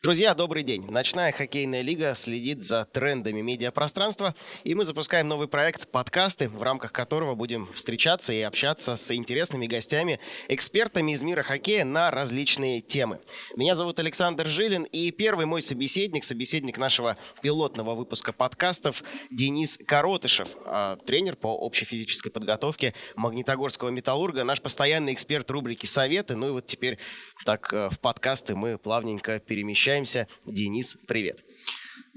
Друзья, 0.00 0.32
добрый 0.32 0.62
день. 0.62 0.88
Ночная 0.88 1.32
хоккейная 1.32 1.80
лига 1.80 2.14
следит 2.14 2.62
за 2.62 2.84
трендами 2.84 3.40
медиапространства, 3.40 4.36
и 4.62 4.76
мы 4.76 4.84
запускаем 4.84 5.26
новый 5.26 5.48
проект 5.48 5.90
«Подкасты», 5.90 6.48
в 6.48 6.62
рамках 6.62 6.92
которого 6.92 7.34
будем 7.34 7.68
встречаться 7.74 8.32
и 8.32 8.40
общаться 8.42 8.94
с 8.94 9.12
интересными 9.12 9.66
гостями, 9.66 10.20
экспертами 10.46 11.10
из 11.10 11.22
мира 11.22 11.42
хоккея 11.42 11.84
на 11.84 12.12
различные 12.12 12.80
темы. 12.80 13.18
Меня 13.56 13.74
зовут 13.74 13.98
Александр 13.98 14.46
Жилин, 14.46 14.84
и 14.84 15.10
первый 15.10 15.46
мой 15.46 15.62
собеседник, 15.62 16.22
собеседник 16.22 16.78
нашего 16.78 17.16
пилотного 17.42 17.96
выпуска 17.96 18.32
подкастов 18.32 19.02
Денис 19.32 19.80
Коротышев, 19.84 20.48
а, 20.64 20.94
тренер 20.94 21.34
по 21.34 21.48
общей 21.48 21.86
физической 21.86 22.30
подготовке 22.30 22.94
Магнитогорского 23.16 23.88
металлурга, 23.88 24.44
наш 24.44 24.62
постоянный 24.62 25.12
эксперт 25.12 25.50
рубрики 25.50 25.86
«Советы». 25.86 26.36
Ну 26.36 26.46
и 26.46 26.50
вот 26.52 26.68
теперь 26.68 26.98
так 27.44 27.72
э, 27.72 27.90
в 27.90 27.98
подкасты 28.00 28.54
мы 28.54 28.78
плавненько 28.78 29.40
перемещаемся. 29.40 30.28
Денис, 30.46 30.96
привет. 31.06 31.44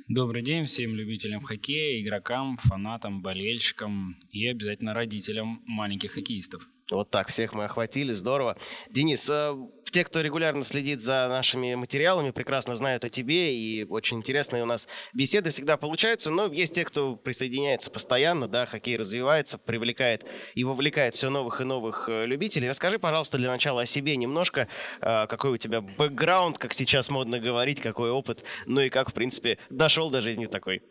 Добрый 0.08 0.42
день 0.42 0.66
всем 0.66 0.96
любителям 0.96 1.42
хоккея, 1.42 2.02
игрокам, 2.02 2.58
фанатам, 2.58 3.22
болельщикам 3.22 4.18
и 4.32 4.48
обязательно 4.48 4.94
родителям 4.94 5.62
маленьких 5.66 6.12
хоккеистов. 6.12 6.68
Вот 6.92 7.10
так 7.10 7.30
всех 7.30 7.54
мы 7.54 7.64
охватили, 7.66 8.12
здорово. 8.12 8.58
Денис, 8.90 9.30
э, 9.30 9.56
те, 9.92 10.04
кто 10.04 10.20
регулярно 10.20 10.62
следит 10.64 11.00
за 11.02 11.28
нашими 11.30 11.74
материалами, 11.76 12.32
прекрасно 12.32 12.76
знают 12.76 13.06
о 13.06 13.10
тебе, 13.10 13.56
и 13.56 13.86
очень 13.86 14.18
интересные 14.18 14.64
у 14.64 14.66
нас 14.66 14.90
беседы 15.14 15.52
всегда 15.52 15.78
получаются, 15.78 16.32
но 16.32 16.48
есть 16.48 16.76
те, 16.76 16.84
кто 16.84 17.16
присоединяется 17.16 17.92
постоянно, 17.92 18.50
да, 18.50 18.66
хоккей 18.66 18.98
развивается, 18.98 19.58
привлекает 19.58 20.26
и 20.54 20.66
вовлекает 20.66 21.16
все 21.16 21.30
новых 21.30 21.62
и 21.62 21.64
новых 21.64 22.10
э, 22.10 22.26
любителей. 22.26 22.68
Расскажи, 22.68 23.00
пожалуйста, 23.00 23.38
для 23.38 23.50
начала 23.50 23.82
о 23.82 23.86
себе 23.86 24.18
немножко, 24.18 24.68
э, 25.02 25.28
какой 25.28 25.52
у 25.52 25.58
тебя 25.58 25.80
бэкграунд, 25.80 26.58
как 26.58 26.74
сейчас 26.74 27.10
модно 27.10 27.40
говорить, 27.40 27.80
какой 27.80 28.12
опыт, 28.12 28.44
ну 28.66 28.82
и 28.82 28.90
как, 28.90 29.12
в 29.12 29.14
принципе, 29.14 29.58
дошел 29.70 30.10
до 30.10 30.20
жизни 30.20 30.46
такой. 30.46 30.82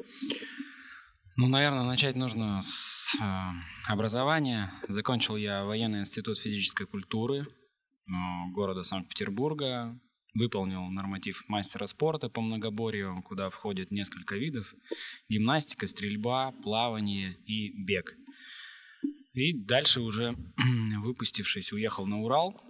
Ну, 1.37 1.47
наверное, 1.49 1.85
начать 1.85 2.17
нужно 2.17 2.61
с 2.61 3.15
э, 3.21 3.23
образования. 3.87 4.73
Закончил 4.89 5.37
я 5.37 5.65
военный 5.65 6.01
институт 6.01 6.39
физической 6.39 6.87
культуры 6.87 7.47
э, 7.47 8.13
города 8.53 8.83
Санкт-Петербурга. 8.83 9.99
Выполнил 10.35 10.83
норматив 10.91 11.45
мастера 11.49 11.87
спорта 11.87 12.29
по 12.29 12.41
многоборью, 12.41 13.23
куда 13.25 13.49
входит 13.49 13.91
несколько 13.91 14.37
видов. 14.37 14.75
Гимнастика, 15.29 15.87
стрельба, 15.87 16.53
плавание 16.63 17.37
и 17.47 17.73
бег. 17.85 18.15
И 19.33 19.53
дальше 19.53 20.01
уже, 20.01 20.37
выпустившись, 21.03 21.73
уехал 21.73 22.07
на 22.07 22.21
Урал. 22.21 22.61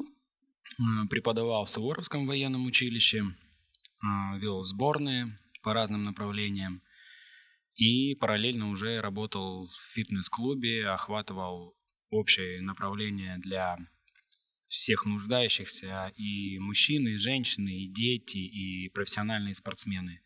Э, 0.79 1.09
преподавал 1.09 1.65
в 1.65 1.71
Суворовском 1.71 2.27
военном 2.27 2.67
училище. 2.67 3.25
Вел 4.37 4.63
сборные 4.65 5.39
по 5.63 5.75
разным 5.75 6.05
направлениям. 6.05 6.83
И 7.81 8.15
параллельно 8.15 8.69
уже 8.69 9.01
работал 9.01 9.67
в 9.67 9.95
фитнес-клубе, 9.95 10.87
охватывал 10.87 11.75
общее 12.11 12.61
направление 12.61 13.39
для 13.39 13.79
всех 14.69 15.07
нуждающихся, 15.07 16.13
и 16.15 16.59
мужчины, 16.59 17.15
и 17.15 17.17
женщины, 17.17 17.71
и 17.71 17.89
дети, 17.89 18.37
и 18.37 18.91
профессиональные 18.91 19.55
спортсмены. 19.55 20.21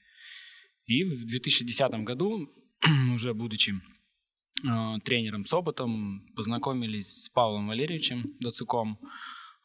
И 0.86 1.04
в 1.04 1.26
2010 1.26 1.92
году, 2.02 2.52
уже 3.14 3.34
будучи 3.34 3.72
э, 3.72 4.98
тренером 5.04 5.46
с 5.46 5.54
опытом, 5.54 6.26
познакомились 6.34 7.26
с 7.26 7.28
Павлом 7.28 7.68
Валерьевичем 7.68 8.34
Доцуком. 8.40 8.98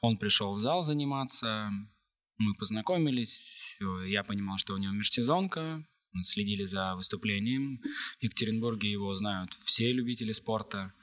Он 0.02 0.18
пришел 0.18 0.54
в 0.54 0.60
зал 0.60 0.84
заниматься, 0.84 1.72
мы 2.38 2.54
познакомились, 2.54 3.80
я 4.06 4.24
понимал, 4.24 4.60
что 4.60 4.76
у 4.76 4.78
него 4.78 4.94
межсезонка, 4.94 5.84
следили 6.24 6.66
за 6.66 6.96
выступлением. 6.96 7.82
В 8.20 8.24
Екатеринбурге 8.24 8.92
его 8.92 9.16
знают 9.16 9.52
все 9.64 9.92
любители 9.92 10.32
спорта. 10.32 10.94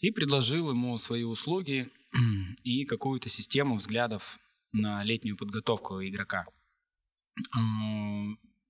И 0.00 0.10
предложил 0.10 0.70
ему 0.70 0.98
свои 0.98 1.24
услуги 1.24 1.90
и 2.62 2.84
какую-то 2.84 3.28
систему 3.28 3.76
взглядов 3.76 4.38
на 4.72 5.02
летнюю 5.04 5.36
подготовку 5.36 6.02
игрока. 6.02 6.46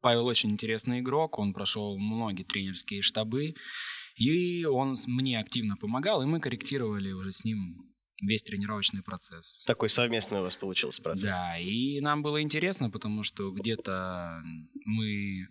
Павел 0.00 0.26
очень 0.26 0.50
интересный 0.50 1.00
игрок, 1.00 1.38
он 1.38 1.54
прошел 1.54 1.98
многие 1.98 2.44
тренерские 2.44 3.00
штабы, 3.00 3.54
и 4.16 4.64
он 4.64 4.96
мне 5.06 5.40
активно 5.40 5.76
помогал, 5.76 6.22
и 6.22 6.26
мы 6.26 6.40
корректировали 6.40 7.12
уже 7.12 7.32
с 7.32 7.44
ним 7.44 7.94
весь 8.20 8.42
тренировочный 8.42 9.02
процесс. 9.02 9.64
Такой 9.66 9.88
совместный 9.88 10.40
у 10.40 10.42
вас 10.42 10.56
получился 10.56 11.02
процесс. 11.02 11.24
Да, 11.24 11.58
и 11.58 12.00
нам 12.00 12.22
было 12.22 12.42
интересно, 12.42 12.90
потому 12.90 13.22
что 13.22 13.50
где-то 13.50 14.42
мы 14.84 15.48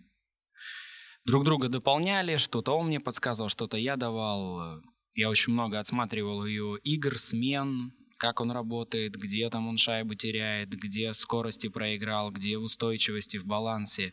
друг 1.24 1.44
друга 1.44 1.68
дополняли, 1.68 2.36
что-то 2.36 2.72
он 2.72 2.86
мне 2.86 3.00
подсказывал, 3.00 3.48
что-то 3.48 3.76
я 3.76 3.96
давал. 3.96 4.82
Я 5.14 5.30
очень 5.30 5.52
много 5.52 5.78
отсматривал 5.78 6.44
ее 6.44 6.78
игр, 6.82 7.18
смен, 7.18 7.92
как 8.16 8.40
он 8.40 8.50
работает, 8.50 9.14
где 9.14 9.48
там 9.50 9.68
он 9.68 9.76
шайбы 9.76 10.16
теряет, 10.16 10.70
где 10.70 11.12
скорости 11.14 11.68
проиграл, 11.68 12.30
где 12.30 12.58
устойчивости 12.58 13.36
в 13.36 13.44
балансе. 13.44 14.12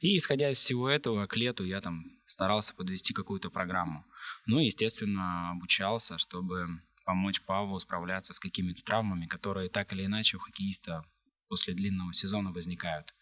И 0.00 0.16
исходя 0.16 0.50
из 0.50 0.58
всего 0.58 0.88
этого, 0.88 1.26
к 1.26 1.36
лету 1.36 1.64
я 1.64 1.80
там 1.80 2.04
старался 2.26 2.74
подвести 2.74 3.12
какую-то 3.12 3.50
программу. 3.50 4.04
Ну 4.46 4.58
и, 4.58 4.66
естественно, 4.66 5.50
обучался, 5.50 6.18
чтобы 6.18 6.68
помочь 7.04 7.40
Павлу 7.42 7.78
справляться 7.80 8.34
с 8.34 8.38
какими-то 8.38 8.82
травмами, 8.84 9.26
которые 9.26 9.68
так 9.68 9.92
или 9.92 10.04
иначе 10.04 10.36
у 10.36 10.40
хоккеиста 10.40 11.04
после 11.48 11.74
длинного 11.74 12.12
сезона 12.12 12.52
возникают. 12.52 13.14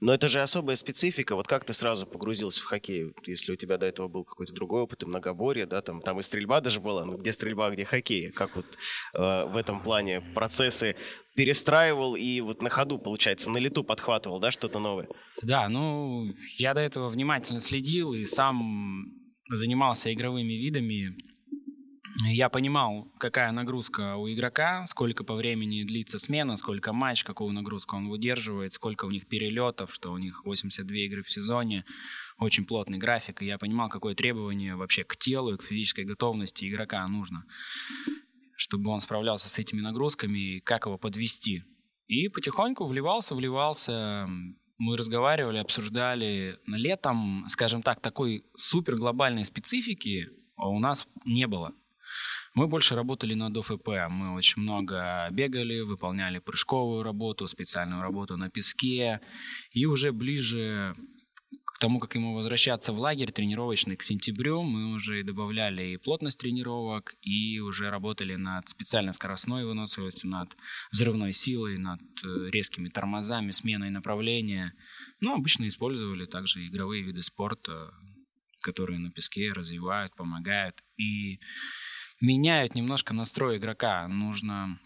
Но 0.00 0.14
это 0.14 0.28
же 0.28 0.40
особая 0.40 0.76
специфика. 0.76 1.34
Вот 1.34 1.46
как 1.46 1.64
ты 1.64 1.72
сразу 1.72 2.06
погрузился 2.06 2.62
в 2.62 2.64
хоккей? 2.64 3.14
Если 3.26 3.52
у 3.52 3.56
тебя 3.56 3.78
до 3.78 3.86
этого 3.86 4.08
был 4.08 4.24
какой-то 4.24 4.52
другой 4.52 4.82
опыт, 4.82 5.02
и 5.02 5.06
многоборье, 5.06 5.66
да, 5.66 5.82
там, 5.82 6.00
там 6.00 6.20
и 6.20 6.22
стрельба 6.22 6.60
даже 6.60 6.80
была. 6.80 7.04
Ну, 7.04 7.16
где 7.16 7.32
стрельба, 7.32 7.70
где 7.70 7.84
хоккей? 7.84 8.30
Как 8.30 8.56
вот 8.56 8.66
э, 9.14 9.44
в 9.44 9.56
этом 9.56 9.82
плане 9.82 10.22
процессы 10.34 10.96
перестраивал 11.34 12.16
и 12.16 12.40
вот 12.40 12.62
на 12.62 12.70
ходу, 12.70 12.98
получается, 12.98 13.50
на 13.50 13.58
лету 13.58 13.84
подхватывал, 13.84 14.40
да, 14.40 14.50
что-то 14.50 14.78
новое? 14.78 15.08
Да, 15.42 15.68
ну, 15.68 16.32
я 16.56 16.74
до 16.74 16.80
этого 16.80 17.08
внимательно 17.08 17.60
следил 17.60 18.12
и 18.12 18.24
сам 18.24 19.06
занимался 19.48 20.12
игровыми 20.12 20.52
видами 20.52 21.16
я 22.24 22.48
понимал, 22.48 23.08
какая 23.18 23.52
нагрузка 23.52 24.16
у 24.16 24.28
игрока, 24.28 24.86
сколько 24.86 25.24
по 25.24 25.34
времени 25.34 25.84
длится 25.84 26.18
смена, 26.18 26.56
сколько 26.56 26.92
матч, 26.92 27.24
какую 27.24 27.52
нагрузку 27.52 27.96
он 27.96 28.08
выдерживает, 28.08 28.72
сколько 28.72 29.04
у 29.04 29.10
них 29.10 29.26
перелетов, 29.26 29.92
что 29.92 30.12
у 30.12 30.18
них 30.18 30.44
82 30.44 30.96
игры 30.96 31.22
в 31.22 31.30
сезоне, 31.30 31.84
очень 32.38 32.64
плотный 32.64 32.98
график, 32.98 33.42
и 33.42 33.46
я 33.46 33.58
понимал, 33.58 33.88
какое 33.88 34.14
требование 34.14 34.76
вообще 34.76 35.04
к 35.04 35.16
телу 35.16 35.54
и 35.54 35.56
к 35.56 35.62
физической 35.62 36.04
готовности 36.04 36.68
игрока 36.68 37.06
нужно, 37.08 37.44
чтобы 38.56 38.90
он 38.90 39.00
справлялся 39.00 39.48
с 39.48 39.58
этими 39.58 39.80
нагрузками 39.80 40.56
и 40.56 40.60
как 40.60 40.86
его 40.86 40.98
подвести. 40.98 41.62
И 42.06 42.28
потихоньку 42.28 42.86
вливался, 42.86 43.34
вливался, 43.34 44.28
мы 44.78 44.96
разговаривали, 44.96 45.58
обсуждали. 45.58 46.58
Летом, 46.66 47.44
скажем 47.48 47.82
так, 47.82 48.00
такой 48.00 48.44
супер 48.56 48.96
глобальной 48.96 49.44
специфики 49.44 50.30
у 50.56 50.78
нас 50.78 51.06
не 51.24 51.46
было. 51.46 51.74
Мы 52.54 52.66
больше 52.66 52.94
работали 52.94 53.34
над 53.34 53.56
ОФП. 53.56 53.88
Мы 54.10 54.34
очень 54.34 54.62
много 54.62 55.28
бегали, 55.30 55.80
выполняли 55.80 56.38
прыжковую 56.38 57.02
работу, 57.02 57.46
специальную 57.46 58.02
работу 58.02 58.36
на 58.36 58.50
песке. 58.50 59.20
И 59.72 59.86
уже 59.86 60.12
ближе 60.12 60.94
к 61.78 61.78
тому, 61.80 62.00
как 62.00 62.16
ему 62.16 62.34
возвращаться 62.34 62.92
в 62.92 62.98
лагерь 62.98 63.30
тренировочный 63.30 63.96
к 63.96 64.02
сентябрю, 64.02 64.62
мы 64.62 64.94
уже 64.94 65.22
добавляли 65.22 65.92
и 65.92 65.96
плотность 65.96 66.40
тренировок, 66.40 67.14
и 67.22 67.60
уже 67.60 67.88
работали 67.90 68.34
над 68.34 68.68
специальной 68.68 69.14
скоростной 69.14 69.64
выносливостью, 69.64 70.28
над 70.28 70.56
взрывной 70.90 71.32
силой, 71.32 71.78
над 71.78 72.00
э, 72.24 72.50
резкими 72.50 72.88
тормозами, 72.88 73.52
сменой 73.52 73.90
направления. 73.90 74.74
Но 75.20 75.34
обычно 75.34 75.68
использовали 75.68 76.26
также 76.26 76.66
игровые 76.66 77.04
виды 77.04 77.22
спорта, 77.22 77.92
которые 78.60 78.98
на 78.98 79.12
песке 79.12 79.52
развивают, 79.52 80.16
помогают. 80.16 80.82
И 80.96 81.38
меняют 82.20 82.74
немножко 82.74 83.14
настрой 83.14 83.58
игрока. 83.58 84.06
Нужно... 84.08 84.78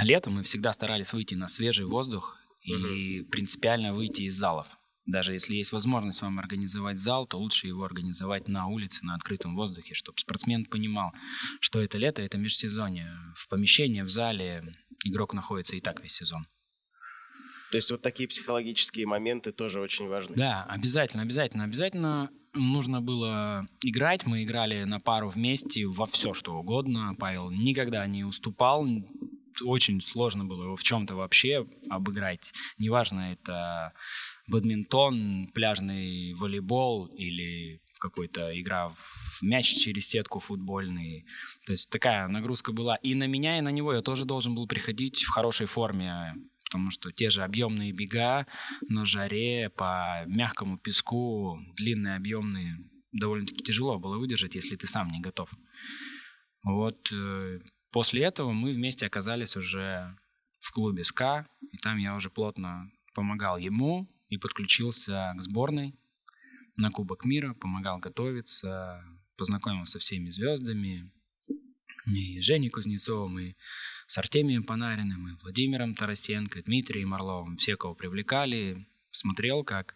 А 0.00 0.04
летом 0.04 0.34
мы 0.34 0.42
всегда 0.42 0.72
старались 0.72 1.12
выйти 1.12 1.34
на 1.34 1.48
свежий 1.48 1.84
воздух 1.84 2.36
и 2.62 3.20
uh-huh. 3.20 3.24
принципиально 3.24 3.92
выйти 3.92 4.22
из 4.22 4.36
залов. 4.36 4.68
Даже 5.06 5.32
если 5.32 5.54
есть 5.54 5.72
возможность 5.72 6.22
вам 6.22 6.38
организовать 6.38 7.00
зал, 7.00 7.26
то 7.26 7.38
лучше 7.38 7.66
его 7.66 7.84
организовать 7.84 8.46
на 8.46 8.68
улице, 8.68 9.04
на 9.04 9.14
открытом 9.14 9.56
воздухе, 9.56 9.94
чтобы 9.94 10.18
спортсмен 10.18 10.66
понимал, 10.66 11.12
что 11.60 11.80
это 11.80 11.98
лето, 11.98 12.22
это 12.22 12.38
межсезонье. 12.38 13.10
В 13.34 13.48
помещении, 13.48 14.02
в 14.02 14.10
зале 14.10 14.62
игрок 15.04 15.34
находится 15.34 15.74
и 15.74 15.80
так 15.80 16.02
весь 16.02 16.12
сезон. 16.12 16.46
То 17.70 17.76
есть 17.76 17.90
вот 17.90 18.02
такие 18.02 18.28
психологические 18.28 19.06
моменты 19.06 19.52
тоже 19.52 19.80
очень 19.80 20.08
важны. 20.08 20.36
Да, 20.36 20.64
обязательно, 20.68 21.22
обязательно, 21.22 21.64
обязательно 21.64 22.30
нужно 22.52 23.00
было 23.00 23.68
играть. 23.82 24.26
Мы 24.26 24.42
играли 24.42 24.84
на 24.84 24.98
пару 24.98 25.28
вместе 25.28 25.86
во 25.86 26.06
все, 26.06 26.34
что 26.34 26.54
угодно. 26.54 27.14
Павел 27.18 27.50
никогда 27.50 28.06
не 28.06 28.24
уступал 28.24 28.86
очень 29.62 30.00
сложно 30.00 30.44
было 30.44 30.64
его 30.64 30.76
в 30.76 30.82
чем-то 30.82 31.14
вообще 31.14 31.66
обыграть. 31.88 32.52
Неважно, 32.78 33.32
это 33.32 33.92
бадминтон, 34.46 35.48
пляжный 35.54 36.34
волейбол 36.34 37.06
или 37.06 37.80
какой-то 38.00 38.58
игра 38.58 38.88
в 38.88 39.42
мяч 39.42 39.66
через 39.66 40.08
сетку 40.08 40.40
футбольный. 40.40 41.26
То 41.66 41.72
есть 41.72 41.90
такая 41.90 42.26
нагрузка 42.28 42.72
была 42.72 42.96
и 42.96 43.14
на 43.14 43.26
меня, 43.26 43.58
и 43.58 43.60
на 43.60 43.70
него. 43.70 43.92
Я 43.92 44.02
тоже 44.02 44.24
должен 44.24 44.54
был 44.54 44.66
приходить 44.66 45.22
в 45.22 45.30
хорошей 45.30 45.66
форме, 45.66 46.34
потому 46.70 46.92
что 46.92 47.10
те 47.10 47.30
же 47.30 47.42
объемные 47.42 47.92
бега 47.92 48.46
на 48.88 49.04
жаре 49.04 49.70
по 49.70 50.22
мягкому 50.26 50.78
песку, 50.78 51.58
длинные 51.74 52.14
объемные, 52.14 52.78
довольно-таки 53.10 53.64
тяжело 53.64 53.98
было 53.98 54.18
выдержать, 54.18 54.54
если 54.54 54.76
ты 54.76 54.86
сам 54.86 55.10
не 55.10 55.20
готов. 55.20 55.50
Вот 56.62 57.10
э, 57.12 57.58
после 57.90 58.22
этого 58.22 58.52
мы 58.52 58.72
вместе 58.72 59.04
оказались 59.04 59.56
уже 59.56 60.16
в 60.60 60.70
клубе 60.70 61.02
СКА, 61.02 61.48
и 61.72 61.76
там 61.78 61.98
я 61.98 62.14
уже 62.14 62.30
плотно 62.30 62.88
помогал 63.14 63.58
ему 63.58 64.08
и 64.28 64.38
подключился 64.38 65.34
к 65.36 65.42
сборной 65.42 65.98
на 66.76 66.92
Кубок 66.92 67.24
мира, 67.24 67.54
помогал 67.54 67.98
готовиться, 67.98 69.04
познакомился 69.36 69.94
со 69.94 69.98
всеми 69.98 70.30
звездами, 70.30 71.12
и 72.06 72.40
Женей 72.40 72.70
Кузнецовым, 72.70 73.40
и 73.40 73.54
с 74.10 74.18
Артемием 74.18 74.64
Панариным, 74.64 75.28
и 75.28 75.36
Владимиром 75.40 75.94
Тарасенко, 75.94 76.62
Дмитрием 76.64 77.14
Орловым. 77.14 77.56
Все, 77.56 77.76
кого 77.76 77.94
привлекали, 77.94 78.88
смотрел, 79.12 79.62
как 79.62 79.94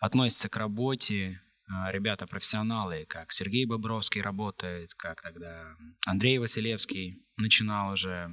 относятся 0.00 0.48
к 0.48 0.56
работе 0.56 1.42
а, 1.66 1.90
ребята-профессионалы, 1.90 3.04
как 3.08 3.32
Сергей 3.32 3.66
Бобровский 3.66 4.20
работает, 4.20 4.94
как 4.94 5.22
тогда 5.22 5.76
Андрей 6.06 6.38
Василевский 6.38 7.22
начинал 7.36 7.92
уже 7.94 8.30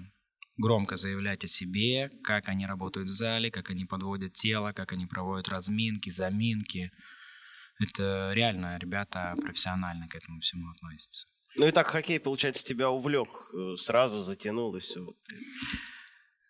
громко 0.58 0.96
заявлять 0.96 1.44
о 1.44 1.48
себе, 1.48 2.12
как 2.24 2.48
они 2.48 2.68
работают 2.68 3.10
в 3.10 3.14
зале, 3.14 3.50
как 3.50 3.72
они 3.72 3.86
подводят 3.86 4.34
тело, 4.34 4.74
как 4.74 4.94
они 4.94 5.08
проводят 5.08 5.50
разминки, 5.50 6.12
заминки– 6.12 6.92
это 7.80 8.34
реально 8.34 8.78
ребята 8.78 9.34
профессионально 9.42 10.08
к 10.10 10.16
этому 10.16 10.42
всему 10.42 10.70
относятся. 10.70 11.28
Ну 11.60 11.68
и 11.68 11.72
так 11.72 11.88
хоккей, 11.88 12.20
получается, 12.20 12.66
тебя 12.66 12.90
увлек, 12.90 13.30
э, 13.54 13.76
сразу 13.76 14.22
затянул 14.22 14.76
и 14.76 14.80
все. 14.80 15.06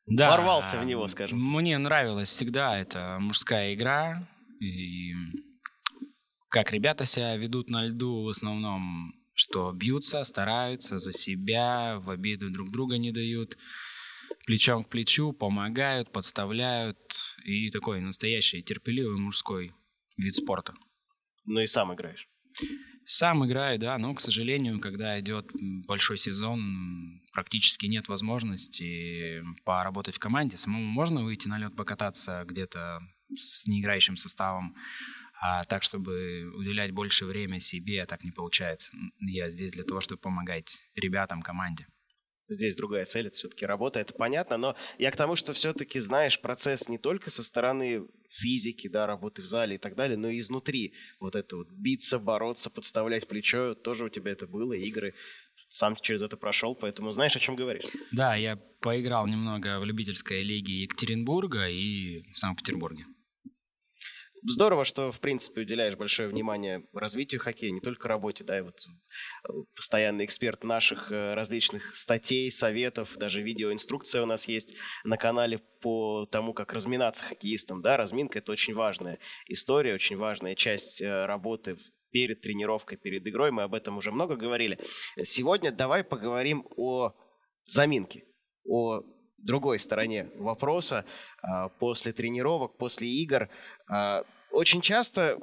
Да, 0.05 0.29
ворвался 0.29 0.79
в 0.79 0.85
него, 0.85 1.07
скажем. 1.07 1.39
Мне 1.39 1.77
нравилось 1.77 2.29
всегда 2.29 2.77
эта 2.77 3.17
мужская 3.19 3.73
игра. 3.73 4.27
И 4.61 5.13
как 6.49 6.71
ребята 6.71 7.05
себя 7.05 7.35
ведут 7.35 7.69
на 7.69 7.87
льду 7.87 8.23
в 8.23 8.29
основном, 8.29 9.13
что 9.33 9.71
бьются, 9.71 10.23
стараются 10.23 10.99
за 10.99 11.13
себя, 11.13 11.99
в 11.99 12.09
обиду 12.09 12.49
друг 12.51 12.71
друга 12.71 12.97
не 12.97 13.11
дают, 13.11 13.57
плечом 14.45 14.83
к 14.83 14.89
плечу, 14.89 15.33
помогают, 15.33 16.11
подставляют. 16.11 16.97
И 17.45 17.69
такой 17.71 17.99
настоящий 17.99 18.61
терпеливый 18.61 19.17
мужской 19.17 19.73
вид 20.17 20.35
спорта 20.35 20.73
но 21.49 21.61
и 21.61 21.67
сам 21.67 21.93
играешь. 21.93 22.29
Сам 23.11 23.43
играю, 23.43 23.79
да, 23.79 23.97
но, 23.97 24.13
к 24.13 24.21
сожалению, 24.21 24.79
когда 24.79 25.19
идет 25.19 25.49
большой 25.87 26.19
сезон, 26.19 27.19
практически 27.33 27.87
нет 27.87 28.07
возможности 28.07 29.41
поработать 29.65 30.17
в 30.17 30.19
команде. 30.19 30.57
Самому 30.57 30.85
можно 30.85 31.23
выйти 31.23 31.47
на 31.47 31.57
лед 31.57 31.75
покататься 31.75 32.43
где-то 32.45 32.99
с 33.35 33.65
неиграющим 33.65 34.15
составом, 34.15 34.75
а 35.41 35.63
так, 35.63 35.81
чтобы 35.81 36.51
уделять 36.53 36.91
больше 36.91 37.25
времени 37.25 37.57
себе, 37.57 38.05
так 38.05 38.23
не 38.23 38.29
получается. 38.29 38.91
Я 39.19 39.49
здесь 39.49 39.71
для 39.71 39.85
того, 39.85 40.01
чтобы 40.01 40.21
помогать 40.21 40.83
ребятам, 40.93 41.41
команде 41.41 41.87
здесь 42.47 42.75
другая 42.75 43.05
цель, 43.05 43.27
это 43.27 43.37
все-таки 43.37 43.65
работа, 43.65 43.99
это 43.99 44.13
понятно, 44.13 44.57
но 44.57 44.75
я 44.97 45.11
к 45.11 45.17
тому, 45.17 45.35
что 45.35 45.53
все-таки 45.53 45.99
знаешь 45.99 46.41
процесс 46.41 46.89
не 46.89 46.97
только 46.97 47.29
со 47.29 47.43
стороны 47.43 48.07
физики, 48.29 48.87
да, 48.87 49.07
работы 49.07 49.41
в 49.41 49.45
зале 49.45 49.75
и 49.75 49.77
так 49.77 49.95
далее, 49.95 50.17
но 50.17 50.29
и 50.29 50.39
изнутри. 50.39 50.93
Вот 51.19 51.35
это 51.35 51.57
вот 51.57 51.71
биться, 51.71 52.19
бороться, 52.19 52.69
подставлять 52.69 53.27
плечо, 53.27 53.75
тоже 53.75 54.05
у 54.05 54.09
тебя 54.09 54.31
это 54.31 54.47
было, 54.47 54.73
игры, 54.73 55.13
сам 55.67 55.95
через 55.95 56.21
это 56.21 56.37
прошел, 56.37 56.75
поэтому 56.75 57.11
знаешь, 57.11 57.35
о 57.35 57.39
чем 57.39 57.55
говоришь. 57.55 57.85
Да, 58.11 58.35
я 58.35 58.55
поиграл 58.81 59.27
немного 59.27 59.79
в 59.79 59.85
любительской 59.85 60.43
лиге 60.43 60.83
Екатеринбурга 60.83 61.67
и 61.69 62.21
в 62.31 62.37
Санкт-Петербурге. 62.37 63.05
Здорово, 64.43 64.85
что, 64.85 65.11
в 65.11 65.19
принципе, 65.19 65.61
уделяешь 65.61 65.95
большое 65.95 66.29
внимание 66.29 66.85
развитию 66.93 67.41
хоккея, 67.41 67.71
не 67.71 67.81
только 67.81 68.07
работе, 68.07 68.43
да, 68.43 68.57
и 68.57 68.61
вот 68.61 68.75
э, 68.77 69.51
постоянный 69.75 70.25
эксперт 70.25 70.63
наших 70.63 71.11
э, 71.11 71.33
различных 71.33 71.95
статей, 71.95 72.49
советов, 72.51 73.17
даже 73.17 73.41
видеоинструкция 73.41 74.23
у 74.23 74.25
нас 74.25 74.47
есть 74.47 74.75
на 75.03 75.17
канале 75.17 75.59
по 75.81 76.25
тому, 76.25 76.53
как 76.53 76.73
разминаться 76.73 77.25
хоккеистам, 77.25 77.81
да, 77.81 77.97
разминка– 77.97 78.39
это 78.39 78.51
очень 78.51 78.73
важная 78.73 79.19
история, 79.47 79.93
очень 79.93 80.17
важная 80.17 80.55
часть 80.55 81.01
э, 81.01 81.25
работы 81.25 81.77
перед 82.11 82.41
тренировкой, 82.41 82.97
перед 82.97 83.27
игрой, 83.27 83.51
мы 83.51 83.63
об 83.63 83.73
этом 83.73 83.97
уже 83.97 84.11
много 84.11 84.35
говорили. 84.35 84.79
Сегодня 85.21 85.71
давай 85.71 86.03
поговорим 86.03 86.65
о 86.77 87.13
заминке, 87.65 88.23
о 88.65 89.01
другой 89.37 89.79
стороне 89.79 90.29
вопроса. 90.35 91.05
А, 91.41 91.69
после 91.69 92.11
тренировок, 92.11 92.77
после 92.77 93.07
игр 93.07 93.49
очень 94.51 94.81
часто 94.81 95.37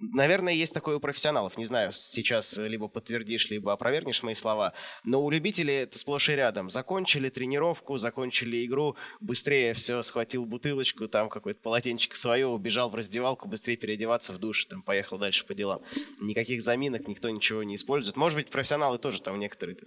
Наверное, 0.00 0.52
есть 0.52 0.74
такое 0.74 0.96
у 0.96 1.00
профессионалов. 1.00 1.56
Не 1.56 1.64
знаю, 1.64 1.92
сейчас 1.92 2.56
либо 2.56 2.86
подтвердишь, 2.86 3.50
либо 3.50 3.72
опровергнешь 3.72 4.22
мои 4.22 4.34
слова. 4.34 4.72
Но 5.02 5.24
у 5.24 5.28
любителей 5.28 5.74
это 5.74 5.98
сплошь 5.98 6.28
и 6.28 6.32
рядом. 6.32 6.70
Закончили 6.70 7.30
тренировку, 7.30 7.96
закончили 7.98 8.64
игру, 8.64 8.96
быстрее 9.20 9.74
все, 9.74 10.02
схватил 10.02 10.44
бутылочку, 10.44 11.08
там 11.08 11.28
какой-то 11.28 11.60
полотенчик 11.60 12.14
свое, 12.14 12.46
убежал 12.46 12.90
в 12.90 12.94
раздевалку, 12.94 13.48
быстрее 13.48 13.76
переодеваться 13.76 14.32
в 14.32 14.38
душ, 14.38 14.66
там 14.66 14.82
поехал 14.82 15.18
дальше 15.18 15.44
по 15.44 15.54
делам. 15.54 15.82
Никаких 16.20 16.62
заминок, 16.62 17.08
никто 17.08 17.28
ничего 17.28 17.64
не 17.64 17.74
использует. 17.74 18.16
Может 18.16 18.38
быть, 18.38 18.50
профессионалы 18.50 18.98
тоже 18.98 19.20
там 19.20 19.38
некоторые 19.40 19.78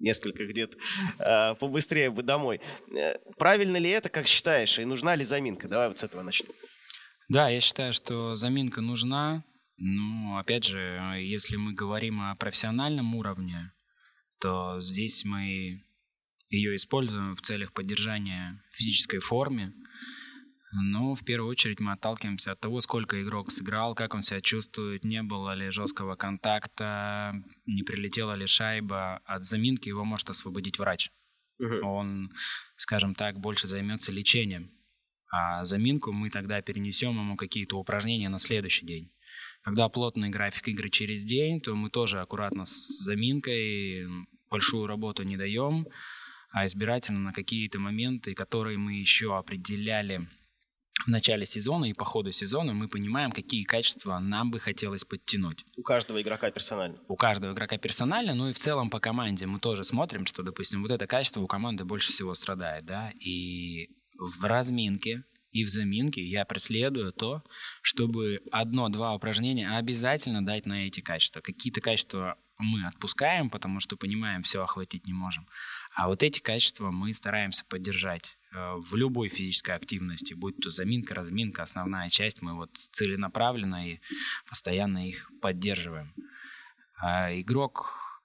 несколько 0.00 0.44
где-то, 0.46 0.76
э, 1.18 1.54
побыстрее 1.56 2.10
бы 2.10 2.22
домой. 2.22 2.60
Э, 2.96 3.16
правильно 3.36 3.76
ли 3.76 3.90
это, 3.90 4.08
как 4.08 4.26
считаешь, 4.26 4.78
и 4.78 4.84
нужна 4.84 5.14
ли 5.14 5.22
заминка? 5.22 5.68
Давай 5.68 5.88
вот 5.88 5.98
с 5.98 6.02
этого 6.02 6.22
начнем. 6.22 6.50
Да, 7.28 7.48
я 7.48 7.60
считаю, 7.60 7.92
что 7.92 8.34
заминка 8.34 8.80
нужна. 8.80 9.44
Но, 9.76 10.38
опять 10.38 10.64
же, 10.64 10.78
если 11.20 11.56
мы 11.56 11.72
говорим 11.72 12.20
о 12.20 12.36
профессиональном 12.36 13.14
уровне, 13.14 13.72
то 14.40 14.80
здесь 14.80 15.24
мы 15.24 15.82
ее 16.48 16.76
используем 16.76 17.34
в 17.34 17.40
целях 17.40 17.72
поддержания 17.72 18.62
физической 18.72 19.18
формы, 19.18 19.72
ну, 20.76 21.14
в 21.14 21.24
первую 21.24 21.50
очередь 21.50 21.78
мы 21.78 21.92
отталкиваемся 21.92 22.52
от 22.52 22.60
того, 22.60 22.80
сколько 22.80 23.22
игрок 23.22 23.52
сыграл, 23.52 23.94
как 23.94 24.14
он 24.14 24.22
себя 24.22 24.40
чувствует, 24.40 25.04
не 25.04 25.22
было 25.22 25.54
ли 25.54 25.70
жесткого 25.70 26.16
контакта, 26.16 27.32
не 27.64 27.84
прилетела 27.84 28.34
ли 28.34 28.46
шайба. 28.46 29.20
От 29.24 29.44
заминки 29.44 29.88
его 29.88 30.04
может 30.04 30.30
освободить 30.30 30.80
врач. 30.80 31.10
Угу. 31.60 31.86
Он, 31.86 32.32
скажем 32.76 33.14
так, 33.14 33.38
больше 33.38 33.68
займется 33.68 34.10
лечением. 34.10 34.72
А 35.36 35.64
заминку 35.64 36.12
мы 36.12 36.30
тогда 36.30 36.62
перенесем 36.62 37.18
ему 37.18 37.36
какие-то 37.36 37.76
упражнения 37.76 38.28
на 38.28 38.38
следующий 38.38 38.86
день. 38.86 39.10
Когда 39.62 39.88
плотный 39.88 40.28
график 40.28 40.68
игры 40.68 40.90
через 40.90 41.24
день, 41.24 41.60
то 41.60 41.74
мы 41.74 41.90
тоже 41.90 42.20
аккуратно 42.20 42.64
с 42.64 43.02
заминкой 43.02 44.06
большую 44.48 44.86
работу 44.86 45.24
не 45.24 45.36
даем, 45.36 45.88
а 46.50 46.66
избирательно 46.66 47.18
на 47.18 47.32
какие-то 47.32 47.80
моменты, 47.80 48.34
которые 48.34 48.78
мы 48.78 48.94
еще 48.94 49.36
определяли 49.36 50.28
в 51.04 51.08
начале 51.08 51.46
сезона 51.46 51.86
и 51.86 51.94
по 51.94 52.04
ходу 52.04 52.30
сезона 52.30 52.72
мы 52.72 52.86
понимаем, 52.86 53.32
какие 53.32 53.64
качества 53.64 54.20
нам 54.20 54.52
бы 54.52 54.60
хотелось 54.60 55.04
подтянуть. 55.04 55.64
У 55.76 55.82
каждого 55.82 56.22
игрока 56.22 56.52
персонально. 56.52 56.98
У 57.08 57.16
каждого 57.16 57.52
игрока 57.52 57.76
персонально, 57.76 58.34
ну 58.34 58.50
и 58.50 58.52
в 58.52 58.58
целом 58.60 58.88
по 58.88 59.00
команде 59.00 59.46
мы 59.46 59.58
тоже 59.58 59.82
смотрим, 59.82 60.26
что, 60.26 60.44
допустим, 60.44 60.82
вот 60.82 60.92
это 60.92 61.08
качество 61.08 61.40
у 61.40 61.48
команды 61.48 61.84
больше 61.84 62.12
всего 62.12 62.34
страдает, 62.34 62.84
да, 62.84 63.10
и 63.18 63.90
в 64.26 64.44
разминке 64.44 65.24
и 65.50 65.64
в 65.64 65.68
заминке 65.68 66.24
я 66.24 66.44
преследую 66.44 67.12
то, 67.12 67.44
чтобы 67.80 68.42
одно-два 68.50 69.14
упражнения 69.14 69.76
обязательно 69.76 70.44
дать 70.44 70.66
на 70.66 70.86
эти 70.86 71.00
качества. 71.00 71.40
Какие-то 71.40 71.80
качества 71.80 72.36
мы 72.58 72.86
отпускаем, 72.86 73.50
потому 73.50 73.80
что 73.80 73.96
понимаем, 73.96 74.42
все 74.42 74.62
охватить 74.62 75.06
не 75.06 75.12
можем. 75.12 75.46
А 75.94 76.08
вот 76.08 76.22
эти 76.22 76.40
качества 76.40 76.90
мы 76.90 77.14
стараемся 77.14 77.64
поддержать. 77.66 78.36
Э, 78.54 78.74
в 78.76 78.94
любой 78.94 79.28
физической 79.28 79.74
активности, 79.74 80.34
будь 80.34 80.58
то 80.58 80.70
заминка, 80.70 81.14
разминка, 81.14 81.62
основная 81.62 82.08
часть, 82.08 82.42
мы 82.42 82.54
вот 82.54 82.76
целенаправленно 82.76 83.90
и 83.90 84.00
постоянно 84.48 85.08
их 85.08 85.30
поддерживаем. 85.40 86.14
А 86.96 87.32
игрок 87.40 88.22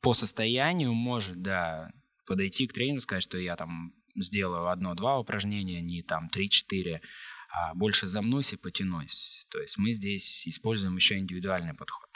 по 0.00 0.14
состоянию 0.14 0.92
может, 0.92 1.40
да, 1.42 1.90
подойти 2.26 2.66
к 2.66 2.72
тренеру, 2.72 3.00
сказать, 3.00 3.22
что 3.22 3.38
я 3.38 3.56
там 3.56 3.92
сделаю 4.22 4.68
одно-два 4.68 5.18
упражнения, 5.18 5.80
не 5.80 6.02
там 6.02 6.28
три-четыре, 6.28 7.00
а 7.50 7.74
больше 7.74 8.06
замнусь 8.06 8.52
и 8.52 8.56
потянусь. 8.56 9.46
То 9.50 9.60
есть 9.60 9.78
мы 9.78 9.92
здесь 9.92 10.46
используем 10.46 10.96
еще 10.96 11.18
индивидуальный 11.18 11.74
подход. 11.74 12.08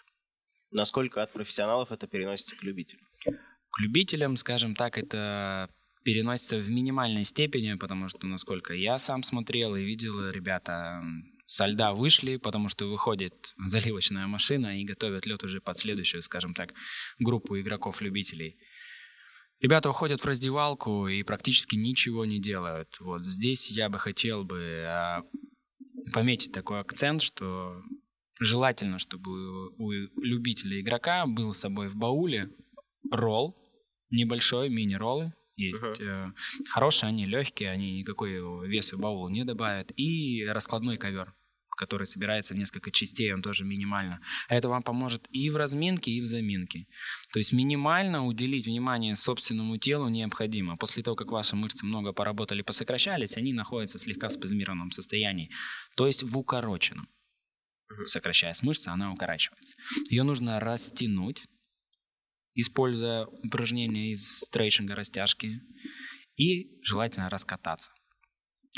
Насколько 0.70 1.22
от 1.22 1.32
профессионалов 1.32 1.92
это 1.92 2.06
переносится 2.06 2.56
к 2.56 2.62
любителям? 2.62 3.04
К 3.24 3.80
любителям, 3.80 4.36
скажем 4.36 4.74
так, 4.74 4.98
это 4.98 5.70
переносится 6.04 6.58
в 6.58 6.70
минимальной 6.70 7.24
степени, 7.24 7.74
потому 7.74 8.08
что, 8.08 8.26
насколько 8.26 8.74
я 8.74 8.98
сам 8.98 9.22
смотрел 9.22 9.76
и 9.76 9.84
видел, 9.84 10.30
ребята 10.30 11.02
со 11.46 11.66
льда 11.66 11.92
вышли, 11.92 12.36
потому 12.36 12.68
что 12.68 12.86
выходит 12.86 13.54
заливочная 13.66 14.26
машина 14.26 14.80
и 14.80 14.84
готовят 14.84 15.26
лед 15.26 15.42
уже 15.44 15.60
под 15.60 15.78
следующую, 15.78 16.22
скажем 16.22 16.54
так, 16.54 16.72
группу 17.18 17.58
игроков-любителей. 17.58 18.58
Ребята 19.62 19.90
уходят 19.90 20.20
в 20.20 20.26
раздевалку 20.26 21.06
и 21.06 21.22
практически 21.22 21.76
ничего 21.76 22.24
не 22.24 22.40
делают. 22.40 22.98
Вот 22.98 23.24
здесь 23.24 23.70
я 23.70 23.88
бы 23.88 24.00
хотел 24.00 24.42
бы 24.42 24.84
а, 24.88 25.22
пометить 26.12 26.50
такой 26.50 26.80
акцент, 26.80 27.22
что 27.22 27.80
желательно, 28.40 28.98
чтобы 28.98 29.70
у 29.76 29.92
любителя 30.20 30.80
игрока 30.80 31.26
был 31.26 31.54
с 31.54 31.60
собой 31.60 31.86
в 31.86 31.94
бауле 31.94 32.50
ролл, 33.12 33.56
небольшой 34.10 34.68
мини-роллы, 34.68 35.32
есть. 35.54 35.80
Uh-huh. 35.80 36.32
Хорошие 36.68 37.08
они, 37.08 37.24
легкие, 37.24 37.70
они 37.70 38.00
никакой 38.00 38.66
веса 38.66 38.96
в 38.96 39.00
баул 39.00 39.28
не 39.28 39.44
добавят. 39.44 39.92
И 39.96 40.44
раскладной 40.44 40.96
ковер, 40.96 41.34
который 41.82 42.06
собирается 42.06 42.54
в 42.54 42.56
несколько 42.56 42.92
частей, 42.92 43.34
он 43.34 43.42
тоже 43.42 43.64
минимально. 43.64 44.20
Это 44.48 44.68
вам 44.68 44.82
поможет 44.82 45.26
и 45.30 45.50
в 45.50 45.56
разминке, 45.56 46.12
и 46.12 46.20
в 46.20 46.26
заминке. 46.26 46.86
То 47.32 47.40
есть 47.40 47.52
минимально 47.52 48.24
уделить 48.24 48.66
внимание 48.66 49.16
собственному 49.16 49.78
телу 49.78 50.08
необходимо. 50.08 50.76
После 50.76 51.02
того, 51.02 51.16
как 51.16 51.32
ваши 51.32 51.56
мышцы 51.56 51.84
много 51.84 52.12
поработали, 52.12 52.62
посокращались, 52.62 53.36
они 53.36 53.52
находятся 53.52 53.98
в 53.98 54.02
слегка 54.02 54.30
спазмированном 54.30 54.92
состоянии. 54.92 55.50
То 55.96 56.06
есть 56.06 56.22
в 56.22 56.38
укороченном. 56.38 57.08
Сокращаясь 58.06 58.62
мышца, 58.62 58.92
она 58.92 59.12
укорачивается. 59.12 59.76
Ее 60.08 60.22
нужно 60.22 60.60
растянуть, 60.60 61.42
используя 62.54 63.26
упражнения 63.26 64.12
из 64.12 64.38
стрейчинга, 64.38 64.94
растяжки, 64.94 65.60
и 66.36 66.80
желательно 66.82 67.28
раскататься. 67.28 67.90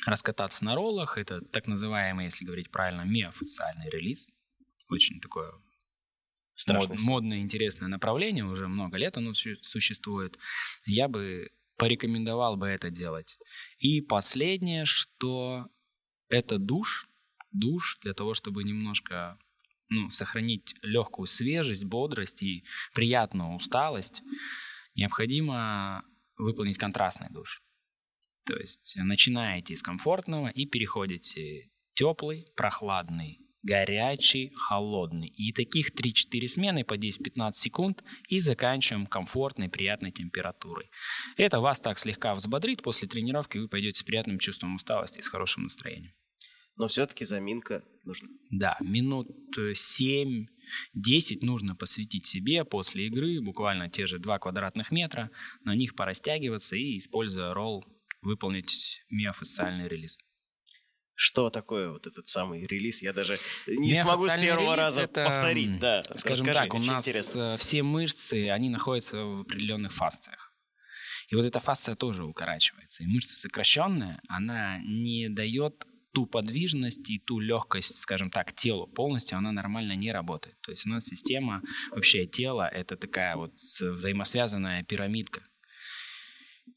Раскататься 0.07 0.65
на 0.65 0.75
роллах– 0.75 1.19
это 1.19 1.41
так 1.41 1.67
называемый, 1.67 2.27
если 2.27 2.45
говорить 2.45 2.71
правильно, 2.71 3.03
миофациальный 3.03 3.89
релиз. 3.91 4.29
Очень 4.89 5.21
такое 5.21 5.53
мод, 6.69 6.99
модное, 7.01 7.39
интересное 7.39 7.89
направление, 7.89 8.45
уже 8.45 8.69
много 8.69 8.97
лет 8.97 9.17
оно 9.17 9.35
существует. 9.35 10.39
Я 10.85 11.09
бы 11.09 11.51
порекомендовал 11.77 12.57
бы 12.57 12.69
это 12.69 12.91
делать. 12.91 13.39
И 13.79 14.01
последнее, 14.01 14.85
что 14.85 15.67
это 16.29 16.59
душ, 16.59 17.09
душ 17.51 17.99
для 18.03 18.15
того, 18.15 18.35
чтобы 18.35 18.65
немножко 18.65 19.39
ну, 19.89 20.11
сохранить 20.11 20.77
легкую 20.83 21.27
свежесть, 21.27 21.85
бодрость 21.85 22.43
и 22.43 22.65
приятную 22.95 23.55
усталость, 23.55 24.23
необходимо 24.95 26.05
выполнить 26.37 26.79
контрастный 26.79 27.29
душ. 27.31 27.64
То 28.47 28.57
есть 28.57 28.97
начинаете 28.97 29.73
из 29.73 29.83
комфортного 29.83 30.49
и 30.49 30.67
переходите 30.67 31.71
теплый, 31.95 32.47
прохладный, 32.57 33.41
горячий, 33.63 34.53
холодный. 34.55 35.29
И 35.29 35.53
таких 35.53 35.91
3-4 35.91 36.49
смены 36.49 36.85
по 36.85 36.95
10-15 36.95 37.53
секунд 37.55 38.05
и 38.29 38.39
заканчиваем 38.39 39.07
комфортной, 39.07 39.69
приятной 39.69 40.13
температурой. 40.13 40.91
Это 41.37 41.61
вас 41.61 41.81
так 41.81 41.99
слегка 41.99 42.35
взбодрит, 42.35 42.83
после 42.83 43.09
тренировки 43.09 43.59
вы 43.59 43.69
пойдете 43.69 44.01
с 44.01 44.03
приятным 44.03 44.39
чувством 44.39 44.77
усталости 44.77 45.19
и 45.19 45.23
с 45.23 45.29
хорошим 45.29 45.65
настроением 45.65 46.13
но 46.77 46.89
все-таки 46.89 47.25
заминка 47.25 47.85
нужна. 48.05 48.29
Да, 48.51 48.77
минут 48.81 49.29
7-10 49.57 50.47
нужно 51.43 51.77
посвятить 51.77 52.27
себе 52.27 52.65
после 52.65 53.07
игры, 53.07 53.41
буквально 53.41 53.89
те 53.89 54.07
же 54.07 54.19
2 54.19 54.39
квадратных 54.39 54.91
метра, 54.91 55.31
на 55.65 55.75
них 55.75 55.95
порастягиваться 55.95 56.77
и, 56.77 56.99
используя 56.99 57.55
ролл, 57.55 57.85
выполнить 58.25 59.05
миофасциальный 59.11 59.89
релиз. 59.89 60.19
Что 61.17 61.49
такое 61.49 61.91
вот 61.91 62.09
этот 62.09 62.27
самый 62.27 62.67
релиз? 62.67 63.01
Я 63.01 63.13
даже 63.13 63.37
не 63.69 63.95
смогу 63.95 64.29
с 64.29 64.37
первого 64.37 64.75
раза 64.75 65.03
это, 65.03 65.25
повторить. 65.27 65.79
Да, 65.79 66.03
скажем 66.17 66.47
расскажи, 66.47 66.53
так, 66.55 66.75
у 66.75 66.79
нас 66.79 67.07
интересно. 67.07 67.57
все 67.57 67.83
мышцы, 67.85 68.51
они 68.51 68.69
находятся 68.69 69.25
в 69.25 69.41
определенных 69.43 69.93
фасциях. 69.93 70.53
И 71.29 71.37
вот 71.37 71.45
эта 71.45 71.61
фасция 71.61 71.95
тоже 71.95 72.25
укорачивается. 72.25 73.05
И 73.05 73.07
мышца 73.07 73.37
сокращенная, 73.37 74.21
она 74.29 74.79
не 74.79 75.29
дает 75.29 75.87
ту 76.13 76.27
подвижность 76.27 77.09
и 77.11 77.19
ту 77.19 77.41
легкость, 77.41 77.99
скажем 77.99 78.31
так, 78.31 78.53
телу 78.53 78.87
полностью, 78.87 79.37
она 79.39 79.53
нормально 79.53 79.95
не 79.97 80.13
работает. 80.13 80.61
То 80.63 80.71
есть 80.71 80.87
у 80.87 80.91
нас 80.91 81.05
система, 81.05 81.63
вообще 81.91 82.27
тело, 82.27 82.69
это 82.69 82.97
такая 82.97 83.37
вот 83.37 83.53
взаимосвязанная 83.81 84.85
пирамидка. 84.85 85.43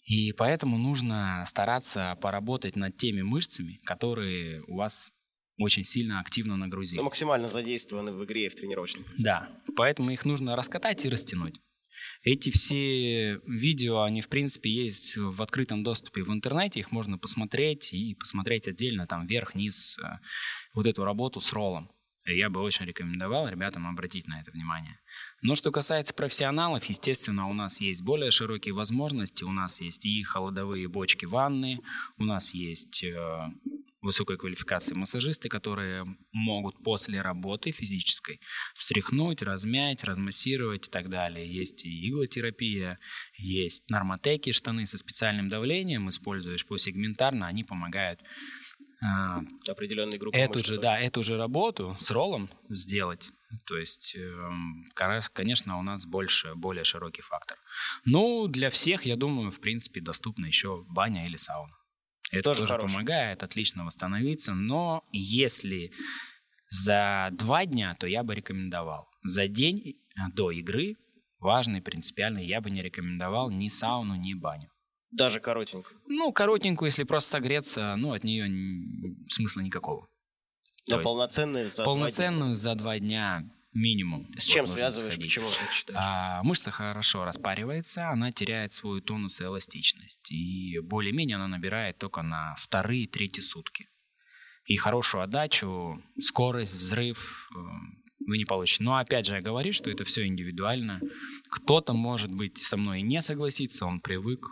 И 0.03 0.31
поэтому 0.31 0.77
нужно 0.77 1.43
стараться 1.45 2.17
поработать 2.21 2.75
над 2.75 2.97
теми 2.97 3.21
мышцами, 3.21 3.79
которые 3.83 4.63
у 4.67 4.77
вас 4.77 5.11
очень 5.57 5.83
сильно 5.83 6.19
активно 6.19 6.55
нагрузили. 6.55 6.99
Ну, 6.99 7.05
максимально 7.05 7.47
задействованы 7.47 8.13
в 8.13 8.23
игре 8.23 8.45
и 8.45 8.49
в 8.49 8.55
тренировочном 8.55 9.03
процессе. 9.03 9.23
Да, 9.23 9.49
поэтому 9.75 10.11
их 10.11 10.23
нужно 10.25 10.55
раскатать 10.55 11.03
и 11.05 11.09
растянуть. 11.09 11.59
Эти 12.21 12.51
все 12.51 13.39
видео, 13.47 14.01
они, 14.01 14.21
в 14.21 14.29
принципе, 14.29 14.69
есть 14.69 15.15
в 15.17 15.41
открытом 15.41 15.83
доступе 15.83 16.23
в 16.23 16.29
интернете, 16.31 16.79
их 16.79 16.91
можно 16.91 17.17
посмотреть 17.17 17.93
и 17.93 18.15
посмотреть 18.15 18.67
отдельно, 18.67 19.07
там, 19.07 19.25
вверх, 19.27 19.55
низ, 19.55 19.97
э, 19.99 20.19
вот 20.73 20.85
эту 20.85 21.03
работу 21.03 21.41
с 21.41 21.53
роллом. 21.53 21.91
Я 22.25 22.49
бы 22.49 22.61
очень 22.61 22.85
рекомендовал 22.85 23.47
ребятам 23.47 23.87
обратить 23.87 24.27
на 24.27 24.41
это 24.41 24.51
внимание. 24.51 24.99
Но 25.41 25.55
что 25.55 25.71
касается 25.71 26.13
профессионалов, 26.13 26.83
естественно, 26.85 27.47
у 27.47 27.53
нас 27.53 27.79
есть 27.79 28.01
более 28.01 28.31
широкие 28.31 28.73
возможности. 28.73 29.43
У 29.43 29.51
нас 29.51 29.81
есть 29.81 30.05
и 30.05 30.23
холодовые 30.23 30.87
бочки 30.87 31.25
ванны, 31.25 31.79
у 32.17 32.23
нас 32.23 32.53
есть 32.55 33.03
э, 33.03 33.51
высокой 34.01 34.37
квалификации 34.37 34.95
массажисты, 34.95 35.49
которые 35.49 36.05
могут 36.31 36.81
после 36.83 37.21
работы 37.21 37.71
физической 37.71 38.39
встряхнуть, 38.73 39.41
размять, 39.41 40.03
размассировать 40.03 40.87
и 40.87 40.89
так 40.89 41.09
далее. 41.09 41.47
Есть 41.47 41.85
и 41.85 42.09
иглотерапия, 42.09 42.99
есть 43.37 43.89
нормотеки, 43.89 44.51
штаны 44.51 44.87
со 44.87 44.97
специальным 44.97 45.49
давлением, 45.49 46.09
используешь 46.09 46.65
посегментарно, 46.65 47.47
они 47.47 47.63
помогают 47.63 48.21
а, 49.03 49.41
определенной 49.67 50.17
группы 50.17 50.37
эту 50.37 50.59
же, 50.59 50.79
да, 50.79 50.99
эту 50.99 51.21
же 51.21 51.37
работу 51.37 51.95
с 51.99 52.09
роллом 52.09 52.49
сделать. 52.69 53.29
То 53.65 53.77
есть, 53.77 54.15
эм, 54.15 54.85
конечно, 55.33 55.79
у 55.79 55.83
нас 55.83 56.05
больше, 56.05 56.53
более 56.55 56.83
широкий 56.83 57.21
фактор. 57.21 57.57
Ну, 58.05 58.47
для 58.47 58.69
всех, 58.69 59.05
я 59.05 59.15
думаю, 59.15 59.51
в 59.51 59.59
принципе, 59.59 60.01
доступна 60.01 60.45
еще 60.45 60.83
баня 60.89 61.25
или 61.25 61.37
сауна. 61.37 61.73
Это 62.31 62.43
тоже, 62.43 62.67
тоже 62.67 62.79
помогает 62.79 63.43
отлично 63.43 63.85
восстановиться, 63.85 64.53
но 64.53 65.03
если 65.11 65.93
за 66.69 67.29
два 67.31 67.65
дня, 67.65 67.95
то 67.95 68.07
я 68.07 68.23
бы 68.23 68.35
рекомендовал. 68.35 69.07
За 69.23 69.47
день 69.47 69.95
э, 69.95 70.21
до 70.33 70.51
игры, 70.51 70.95
важный, 71.39 71.81
принципиальный, 71.81 72.45
я 72.45 72.59
бы 72.59 72.69
не 72.69 72.81
рекомендовал 72.81 73.49
ни 73.49 73.69
сауну, 73.69 74.15
ни 74.15 74.33
баню. 74.33 74.69
Даже 75.11 75.39
коротенькую? 75.39 75.97
Ну, 76.07 76.33
коротенькую, 76.33 76.87
если 76.87 77.03
просто 77.03 77.29
согреться, 77.29 77.95
ну, 77.95 78.11
от 78.11 78.25
нее 78.25 78.45
смысла 79.29 79.61
никакого. 79.61 80.07
Но 80.87 81.03
полноценную 81.03 81.69
за 81.69 81.83
полноценную 81.83 82.39
два 82.39 82.47
дня. 82.47 82.55
за 82.55 82.75
два 82.75 82.99
дня 82.99 83.49
минимум. 83.73 84.27
С 84.37 84.45
чем 84.45 84.67
связываешь, 84.67 85.13
сходить. 85.13 85.35
почему 85.35 85.49
считаешь? 85.49 85.99
А, 85.99 86.43
мышца 86.43 86.71
хорошо 86.71 87.25
распаривается, 87.25 88.09
она 88.09 88.31
теряет 88.31 88.73
свою 88.73 89.01
тонус 89.01 89.39
и 89.39 89.43
эластичность. 89.43 90.31
И 90.31 90.79
более-менее 90.79 91.35
она 91.35 91.47
набирает 91.47 91.97
только 91.97 92.21
на 92.21 92.55
вторые, 92.55 93.07
третьи 93.07 93.41
сутки. 93.41 93.89
И 94.65 94.75
хорошую 94.75 95.23
отдачу, 95.23 96.03
скорость, 96.21 96.75
взрыв 96.75 97.49
э, 97.55 97.59
вы 98.27 98.37
не 98.37 98.45
получите. 98.45 98.83
Но 98.83 98.97
опять 98.97 99.25
же, 99.25 99.35
я 99.35 99.41
говорю, 99.41 99.71
что 99.71 99.89
это 99.89 100.03
все 100.03 100.27
индивидуально. 100.27 101.01
Кто-то, 101.49 101.93
может 101.93 102.31
быть, 102.31 102.57
со 102.57 102.75
мной 102.75 103.01
не 103.01 103.21
согласится, 103.21 103.85
он 103.85 104.01
привык. 104.01 104.45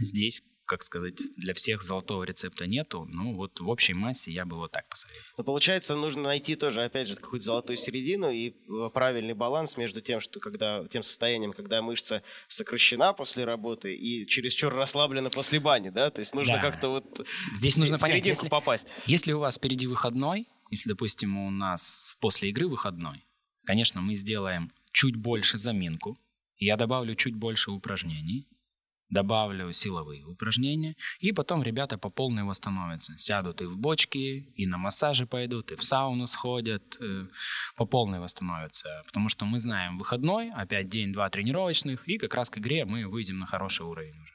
Здесь 0.00 0.42
как 0.72 0.84
сказать, 0.84 1.20
для 1.36 1.52
всех 1.52 1.82
золотого 1.82 2.24
рецепта 2.24 2.66
нету. 2.66 3.04
Ну, 3.04 3.34
вот 3.34 3.60
в 3.60 3.68
общей 3.68 3.92
массе 3.92 4.32
я 4.32 4.46
бы 4.46 4.56
вот 4.56 4.72
так 4.72 4.88
посоветовал. 4.88 5.34
Но 5.36 5.44
получается, 5.44 5.94
нужно 5.96 6.22
найти 6.22 6.56
тоже, 6.56 6.82
опять 6.82 7.08
же, 7.08 7.16
какую-то 7.16 7.44
золотую 7.44 7.76
середину 7.76 8.30
и 8.30 8.50
э, 8.50 8.88
правильный 8.94 9.34
баланс 9.34 9.76
между 9.76 10.00
тем, 10.00 10.22
что 10.22 10.40
когда, 10.40 10.82
тем 10.88 11.02
состоянием, 11.02 11.52
когда 11.52 11.82
мышца 11.82 12.22
сокращена 12.48 13.12
после 13.12 13.44
работы 13.44 13.94
и 13.94 14.26
чересчур 14.26 14.72
расслаблена 14.72 15.28
после 15.28 15.60
бани, 15.60 15.90
да? 15.90 16.10
То 16.10 16.20
есть 16.20 16.34
нужно 16.34 16.54
да. 16.54 16.62
как-то 16.62 16.88
вот 16.88 17.20
Здесь 17.54 17.76
нужно 17.76 17.98
понять, 17.98 18.24
если, 18.24 18.48
попасть. 18.48 18.86
Если 19.04 19.32
у 19.32 19.40
вас 19.40 19.58
впереди 19.58 19.86
выходной, 19.86 20.48
если, 20.70 20.88
допустим, 20.88 21.36
у 21.36 21.50
нас 21.50 22.16
после 22.18 22.48
игры 22.48 22.66
выходной, 22.66 23.26
конечно, 23.66 24.00
мы 24.00 24.14
сделаем 24.14 24.72
чуть 24.90 25.16
больше 25.16 25.58
заминку, 25.58 26.18
я 26.56 26.78
добавлю 26.78 27.14
чуть 27.14 27.34
больше 27.34 27.72
упражнений, 27.72 28.48
добавлю 29.12 29.72
силовые 29.72 30.24
упражнения, 30.24 30.96
и 31.20 31.32
потом 31.32 31.62
ребята 31.62 31.98
по 31.98 32.10
полной 32.10 32.44
восстановятся. 32.44 33.16
Сядут 33.18 33.60
и 33.60 33.66
в 33.66 33.76
бочки, 33.76 34.46
и 34.56 34.66
на 34.66 34.78
массажи 34.78 35.26
пойдут, 35.26 35.70
и 35.72 35.76
в 35.76 35.84
сауну 35.84 36.26
сходят, 36.26 36.96
э, 37.00 37.26
по 37.76 37.86
полной 37.86 38.20
восстановятся. 38.20 39.02
Потому 39.06 39.28
что 39.28 39.44
мы 39.44 39.60
знаем 39.60 39.98
выходной, 39.98 40.50
опять 40.50 40.88
день-два 40.88 41.28
тренировочных, 41.28 42.08
и 42.08 42.18
как 42.18 42.34
раз 42.34 42.50
к 42.50 42.58
игре 42.58 42.84
мы 42.84 43.06
выйдем 43.06 43.38
на 43.38 43.46
хороший 43.46 43.84
уровень 43.84 44.18
уже. 44.22 44.31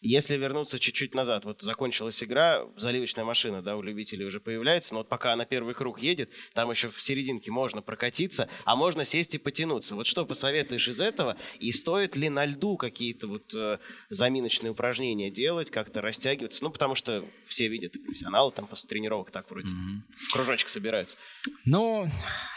Если 0.00 0.36
вернуться 0.36 0.78
чуть-чуть 0.78 1.14
назад, 1.14 1.44
вот 1.44 1.62
закончилась 1.62 2.22
игра, 2.22 2.64
заливочная 2.76 3.24
машина, 3.24 3.62
да, 3.62 3.76
у 3.76 3.82
любителей 3.82 4.24
уже 4.24 4.40
появляется, 4.40 4.94
но 4.94 5.00
вот 5.00 5.08
пока 5.08 5.32
она 5.32 5.44
первый 5.44 5.74
круг 5.74 6.00
едет, 6.00 6.30
там 6.54 6.70
еще 6.70 6.88
в 6.88 7.02
серединке 7.02 7.50
можно 7.50 7.82
прокатиться, 7.82 8.48
а 8.64 8.76
можно 8.76 9.04
сесть 9.04 9.34
и 9.34 9.38
потянуться. 9.38 9.94
Вот 9.94 10.06
что 10.06 10.24
посоветуешь 10.24 10.88
из 10.88 11.00
этого? 11.00 11.36
И 11.58 11.72
стоит 11.72 12.16
ли 12.16 12.28
на 12.28 12.46
льду 12.46 12.76
какие-то 12.76 13.26
вот 13.26 13.54
э, 13.54 13.78
заминочные 14.10 14.72
упражнения 14.72 15.30
делать, 15.30 15.70
как-то 15.70 16.00
растягиваться? 16.00 16.62
Ну, 16.62 16.70
потому 16.70 16.94
что 16.94 17.24
все 17.46 17.68
видят, 17.68 17.92
профессионалы 18.04 18.52
там 18.52 18.66
после 18.66 18.88
тренировок 18.88 19.30
так 19.30 19.50
вроде 19.50 19.68
mm-hmm. 19.68 20.32
кружочек 20.32 20.68
собираются. 20.68 21.16
Ну, 21.64 22.08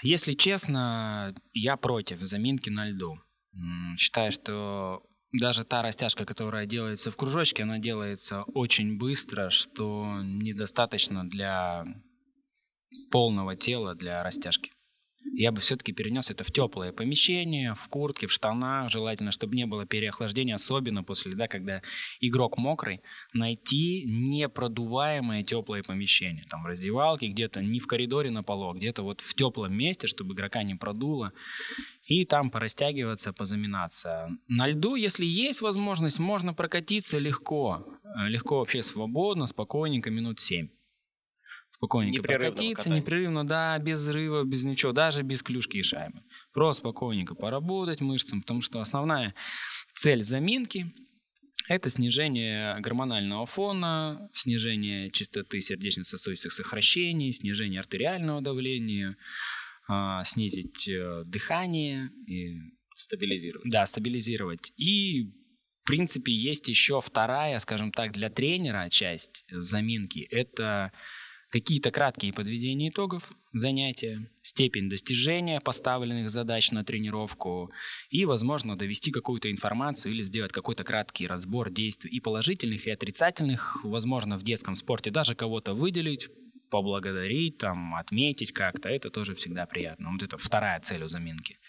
если 0.03 0.33
честно, 0.33 1.36
я 1.53 1.77
против 1.77 2.19
заминки 2.21 2.69
на 2.69 2.89
льду. 2.89 3.19
Считаю, 3.98 4.31
что 4.31 5.03
даже 5.32 5.64
та 5.64 5.82
растяжка, 5.82 6.26
которая 6.26 6.66
делается 6.66 7.12
в 7.12 7.16
кружочке, 7.16 7.64
она 7.64 7.80
делается 7.80 8.44
очень 8.54 8.98
быстро, 8.98 9.50
что 9.50 10.20
недостаточно 10.22 11.28
для 11.28 11.86
полного 13.12 13.56
тела 13.56 13.96
для 13.96 14.24
растяжки. 14.24 14.72
Я 15.34 15.51
бы 15.51 15.62
все-таки 15.62 15.94
перенес 15.94 16.30
это 16.30 16.44
в 16.44 16.51
теплое 16.51 16.92
помещение, 16.92 17.74
в 17.74 17.88
куртке, 17.88 18.28
в 18.28 18.32
штанах. 18.32 18.92
Желательно, 18.92 19.32
чтобы 19.32 19.56
не 19.56 19.66
было 19.66 19.86
переохлаждения, 19.86 20.56
особенно 20.56 21.04
после 21.04 21.32
льда, 21.32 21.48
когда 21.48 21.82
игрок 22.20 22.58
мокрый. 22.58 23.01
Найти 23.34 24.04
непродуваемое 24.06 25.44
теплое 25.44 25.84
помещение. 25.84 26.44
Там 26.50 26.63
в 26.63 26.66
раздевалке, 26.66 27.28
где-то 27.28 27.62
не 27.62 27.80
в 27.80 27.88
коридоре 27.88 28.30
на 28.30 28.44
полу, 28.44 28.72
а 28.72 28.74
где-то 28.74 29.04
вот 29.04 29.22
в 29.22 29.34
теплом 29.34 29.74
месте, 29.74 30.08
чтобы 30.08 30.34
игрока 30.34 30.63
не 30.63 30.75
продуло 30.75 31.32
и 32.06 32.25
там 32.25 32.50
порастягиваться, 32.50 33.32
позаминаться. 33.32 34.30
На 34.48 34.68
льду, 34.68 34.96
если 34.96 35.25
есть 35.25 35.62
возможность, 35.62 36.20
можно 36.20 36.54
прокатиться 36.54 37.20
легко. 37.20 37.86
Легко 38.28 38.60
вообще 38.60 38.84
свободно, 38.84 39.48
спокойненько, 39.48 40.10
минут 40.10 40.40
7. 40.40 40.68
Спокойненько 41.82 42.22
прокатиться, 42.22 42.84
катания. 42.84 43.02
непрерывно, 43.02 43.48
да, 43.48 43.80
без 43.80 44.02
взрыва, 44.02 44.44
без 44.44 44.64
ничего, 44.64 44.92
даже 44.92 45.24
без 45.24 45.42
клюшки 45.42 45.78
и 45.78 45.82
шайбы. 45.82 46.22
Просто 46.54 46.82
спокойненько 46.82 47.34
поработать 47.34 48.02
мышцам, 48.02 48.42
потому 48.42 48.62
что 48.62 48.82
основная 48.82 49.34
цель 49.96 50.24
заминки 50.24 50.94
это 51.68 51.90
снижение 51.90 52.80
гормонального 52.82 53.46
фона, 53.46 54.30
снижение 54.34 55.10
частоты 55.10 55.62
сердечно-сосудистых 55.62 56.54
сокращений, 56.54 57.34
снижение 57.34 57.80
артериального 57.80 58.42
давления, 58.42 59.18
а, 59.88 60.24
снизить 60.24 60.88
э, 60.88 61.24
дыхание 61.26 62.12
и 62.28 62.58
стабилизировать. 62.96 63.72
Да, 63.72 63.86
стабилизировать. 63.86 64.74
И 64.78 65.24
в 65.84 65.88
принципе 65.88 66.34
есть 66.34 66.68
еще 66.68 67.02
вторая, 67.02 67.58
скажем 67.60 67.92
так, 67.92 68.12
для 68.12 68.30
тренера 68.30 68.90
часть 68.90 69.46
заминки. 69.50 70.28
Это 70.30 70.92
какие-то 71.51 71.91
краткие 71.91 72.34
подведения 72.34 72.89
итогов 72.89 73.31
занятия, 73.53 74.29
степень 74.41 74.89
достижения 74.89 75.60
поставленных 75.60 76.31
задач 76.31 76.72
на 76.72 76.84
тренировку 76.84 77.72
и, 78.10 78.25
возможно, 78.25 78.77
довести 78.77 79.12
какую-то 79.12 79.51
информацию 79.51 80.13
или 80.13 80.24
сделать 80.24 80.53
какой-то 80.53 80.84
краткий 80.84 81.27
разбор 81.27 81.70
действий 81.70 82.10
и 82.10 82.20
положительных, 82.20 82.88
и 82.88 82.91
отрицательных, 82.91 83.84
возможно, 83.84 84.38
в 84.38 84.43
детском 84.43 84.75
спорте 84.75 85.12
даже 85.12 85.36
кого-то 85.36 85.74
выделить, 85.74 86.29
поблагодарить, 86.70 87.58
там, 87.58 87.96
отметить 87.96 88.53
как-то, 88.53 88.88
это 88.88 89.10
тоже 89.10 89.36
всегда 89.36 89.65
приятно. 89.65 90.12
Вот 90.12 90.24
это 90.24 90.38
вторая 90.38 90.79
цель 90.79 91.03
у 91.03 91.10
заминки. 91.10 91.60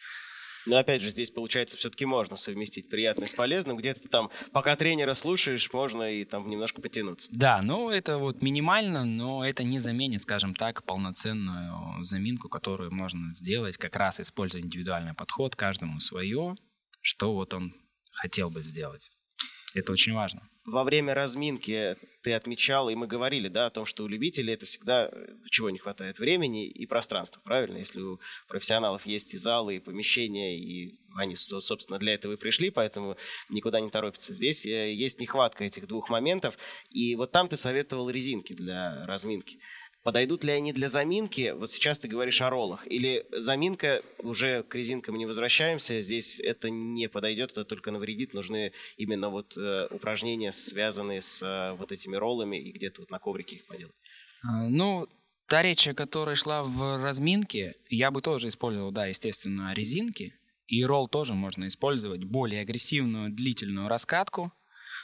Но 0.66 0.76
опять 0.76 1.02
же, 1.02 1.10
здесь, 1.10 1.30
получается, 1.30 1.76
все-таки 1.76 2.04
можно 2.04 2.36
совместить 2.36 2.88
приятное 2.88 3.26
с 3.26 3.34
полезным. 3.34 3.76
Где-то 3.76 4.08
там, 4.08 4.30
пока 4.52 4.76
тренера 4.76 5.14
слушаешь, 5.14 5.72
можно 5.72 6.10
и 6.10 6.24
там 6.24 6.48
немножко 6.48 6.80
потянуться. 6.80 7.28
Да, 7.32 7.60
ну 7.62 7.90
это 7.90 8.18
вот 8.18 8.42
минимально, 8.42 9.04
но 9.04 9.44
это 9.44 9.64
не 9.64 9.78
заменит, 9.78 10.22
скажем 10.22 10.54
так, 10.54 10.84
полноценную 10.84 12.02
заминку, 12.04 12.48
которую 12.48 12.92
можно 12.92 13.34
сделать, 13.34 13.76
как 13.76 13.96
раз 13.96 14.20
используя 14.20 14.62
индивидуальный 14.62 15.14
подход, 15.14 15.56
каждому 15.56 16.00
свое, 16.00 16.54
что 17.00 17.34
вот 17.34 17.54
он 17.54 17.74
хотел 18.12 18.50
бы 18.50 18.62
сделать. 18.62 19.10
Это 19.74 19.92
очень 19.92 20.12
важно. 20.12 20.42
Во 20.64 20.84
время 20.84 21.12
разминки 21.12 21.96
ты 22.22 22.34
отмечал, 22.34 22.88
и 22.88 22.94
мы 22.94 23.08
говорили, 23.08 23.48
да, 23.48 23.66
о 23.66 23.70
том, 23.70 23.84
что 23.84 24.04
у 24.04 24.06
любителей 24.06 24.54
это 24.54 24.64
всегда 24.64 25.08
э, 25.10 25.26
чего 25.50 25.70
не 25.70 25.78
хватает 25.78 26.20
времени 26.20 26.68
и 26.68 26.86
пространства, 26.86 27.40
правильно? 27.44 27.78
Если 27.78 28.00
у 28.00 28.20
профессионалов 28.46 29.04
есть 29.04 29.34
и 29.34 29.38
залы, 29.38 29.76
и 29.76 29.80
помещения, 29.80 30.56
и 30.56 31.00
они, 31.16 31.34
собственно, 31.34 31.98
для 31.98 32.14
этого 32.14 32.34
и 32.34 32.36
пришли, 32.36 32.70
поэтому 32.70 33.16
никуда 33.48 33.80
не 33.80 33.90
торопятся. 33.90 34.34
Здесь 34.34 34.64
э, 34.64 34.92
есть 34.92 35.20
нехватка 35.20 35.64
этих 35.64 35.88
двух 35.88 36.08
моментов, 36.08 36.56
и 36.90 37.16
вот 37.16 37.32
там 37.32 37.48
ты 37.48 37.56
советовал 37.56 38.08
резинки 38.08 38.52
для 38.52 39.04
разминки. 39.06 39.58
Подойдут 40.02 40.42
ли 40.42 40.50
они 40.50 40.72
для 40.72 40.88
заминки? 40.88 41.54
Вот 41.56 41.70
сейчас 41.70 42.00
ты 42.00 42.08
говоришь 42.08 42.42
о 42.42 42.50
роллах. 42.50 42.84
Или 42.88 43.24
заминка, 43.30 44.02
уже 44.18 44.64
к 44.64 44.74
резинкам 44.74 45.16
не 45.16 45.26
возвращаемся, 45.26 46.00
здесь 46.00 46.40
это 46.40 46.70
не 46.70 47.08
подойдет, 47.08 47.52
это 47.52 47.64
только 47.64 47.92
навредит. 47.92 48.34
Нужны 48.34 48.72
именно 48.96 49.30
вот 49.30 49.56
э, 49.56 49.86
упражнения, 49.90 50.50
связанные 50.50 51.22
с 51.22 51.40
э, 51.42 51.76
вот 51.76 51.92
этими 51.92 52.16
роллами, 52.16 52.56
и 52.56 52.72
где-то 52.72 53.02
вот 53.02 53.10
на 53.10 53.20
коврике 53.20 53.56
их 53.56 53.66
поделать. 53.66 53.94
А, 54.42 54.68
ну, 54.68 55.06
та 55.46 55.62
речь, 55.62 55.88
которая 55.94 56.34
шла 56.34 56.64
в 56.64 57.04
разминке, 57.04 57.76
я 57.88 58.10
бы 58.10 58.22
тоже 58.22 58.48
использовал, 58.48 58.90
да, 58.90 59.06
естественно, 59.06 59.72
резинки. 59.72 60.34
И 60.66 60.84
ролл 60.84 61.06
тоже 61.06 61.34
можно 61.34 61.68
использовать, 61.68 62.24
более 62.24 62.62
агрессивную 62.62 63.30
длительную 63.30 63.86
раскатку. 63.86 64.52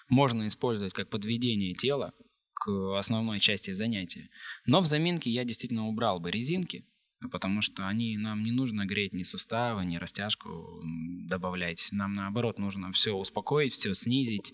Можно 0.09 0.49
использовать 0.49 0.93
как 0.93 1.09
подведение 1.09 1.75
тела, 1.75 2.15
к 2.59 2.99
основной 2.99 3.41
части 3.41 3.73
занятия. 3.73 4.31
Но 4.67 4.81
в 4.81 4.87
заминке 4.87 5.31
я 5.31 5.45
действительно 5.45 5.87
убрал 5.89 6.21
бы 6.21 6.31
резинки, 6.31 6.85
потому 7.31 7.63
что 7.63 7.87
они 7.87 8.17
нам 8.17 8.43
не 8.43 8.53
нужно 8.53 8.87
греть 8.87 9.13
ни 9.13 9.23
суставы, 9.23 9.85
ни 9.85 9.97
растяжку 9.97 10.83
добавлять. 11.29 11.89
Нам 11.93 12.13
наоборот 12.13 12.59
нужно 12.59 12.93
все 12.93 13.15
успокоить, 13.15 13.73
все 13.73 13.95
снизить. 13.95 14.53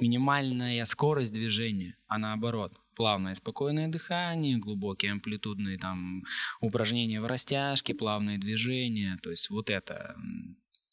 Минимальная 0.00 0.84
скорость 0.84 1.32
движения, 1.32 1.96
а 2.06 2.18
наоборот 2.18 2.78
плавное 2.94 3.34
спокойное 3.34 3.88
дыхание, 3.88 4.56
глубокие 4.56 5.12
амплитудные 5.12 5.78
там 5.78 6.24
упражнения 6.60 7.20
в 7.20 7.26
растяжке, 7.26 7.94
плавные 7.94 8.38
движения. 8.38 9.18
То 9.22 9.30
есть 9.30 9.50
вот 9.50 9.70
это 9.70 10.16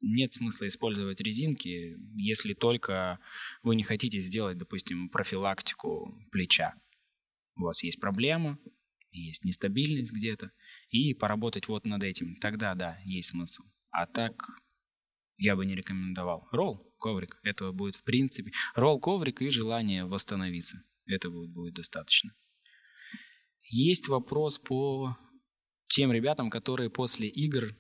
нет 0.04 0.34
смысла 0.34 0.68
использовать 0.68 1.22
резинки, 1.22 1.98
если 2.16 2.54
только 2.54 3.20
вы 3.64 3.76
не 3.76 3.84
хотите 3.84 4.20
сделать, 4.20 4.58
допустим, 4.58 5.10
профилактику 5.10 6.14
плеча. 6.32 6.76
У 7.56 7.64
вас 7.64 7.84
есть 7.84 8.00
проблема, 8.00 8.60
есть 9.12 9.46
нестабильность 9.46 10.14
где-то, 10.14 10.52
и 10.90 11.14
поработать 11.14 11.68
вот 11.68 11.86
над 11.86 12.04
этим. 12.04 12.36
Тогда, 12.36 12.76
да, 12.76 13.00
есть 13.06 13.30
смысл. 13.30 13.64
А 13.90 14.06
так 14.06 14.34
я 15.38 15.56
бы 15.56 15.66
не 15.66 15.76
рекомендовал. 15.76 16.48
Ролл, 16.52 16.94
коврик, 17.00 17.40
этого 17.44 17.72
будет 17.72 17.96
в 17.96 18.04
принципе. 18.04 18.52
Ролл, 18.76 19.00
коврик 19.00 19.42
и 19.42 19.50
желание 19.50 20.06
восстановиться. 20.06 20.84
Этого 21.06 21.48
будет 21.48 21.76
достаточно. 21.76 22.36
Есть 23.62 24.08
вопрос 24.08 24.60
по 24.60 25.18
тем 25.88 26.12
ребятам, 26.12 26.50
которые 26.50 26.90
после 26.90 27.28
игр 27.28 27.76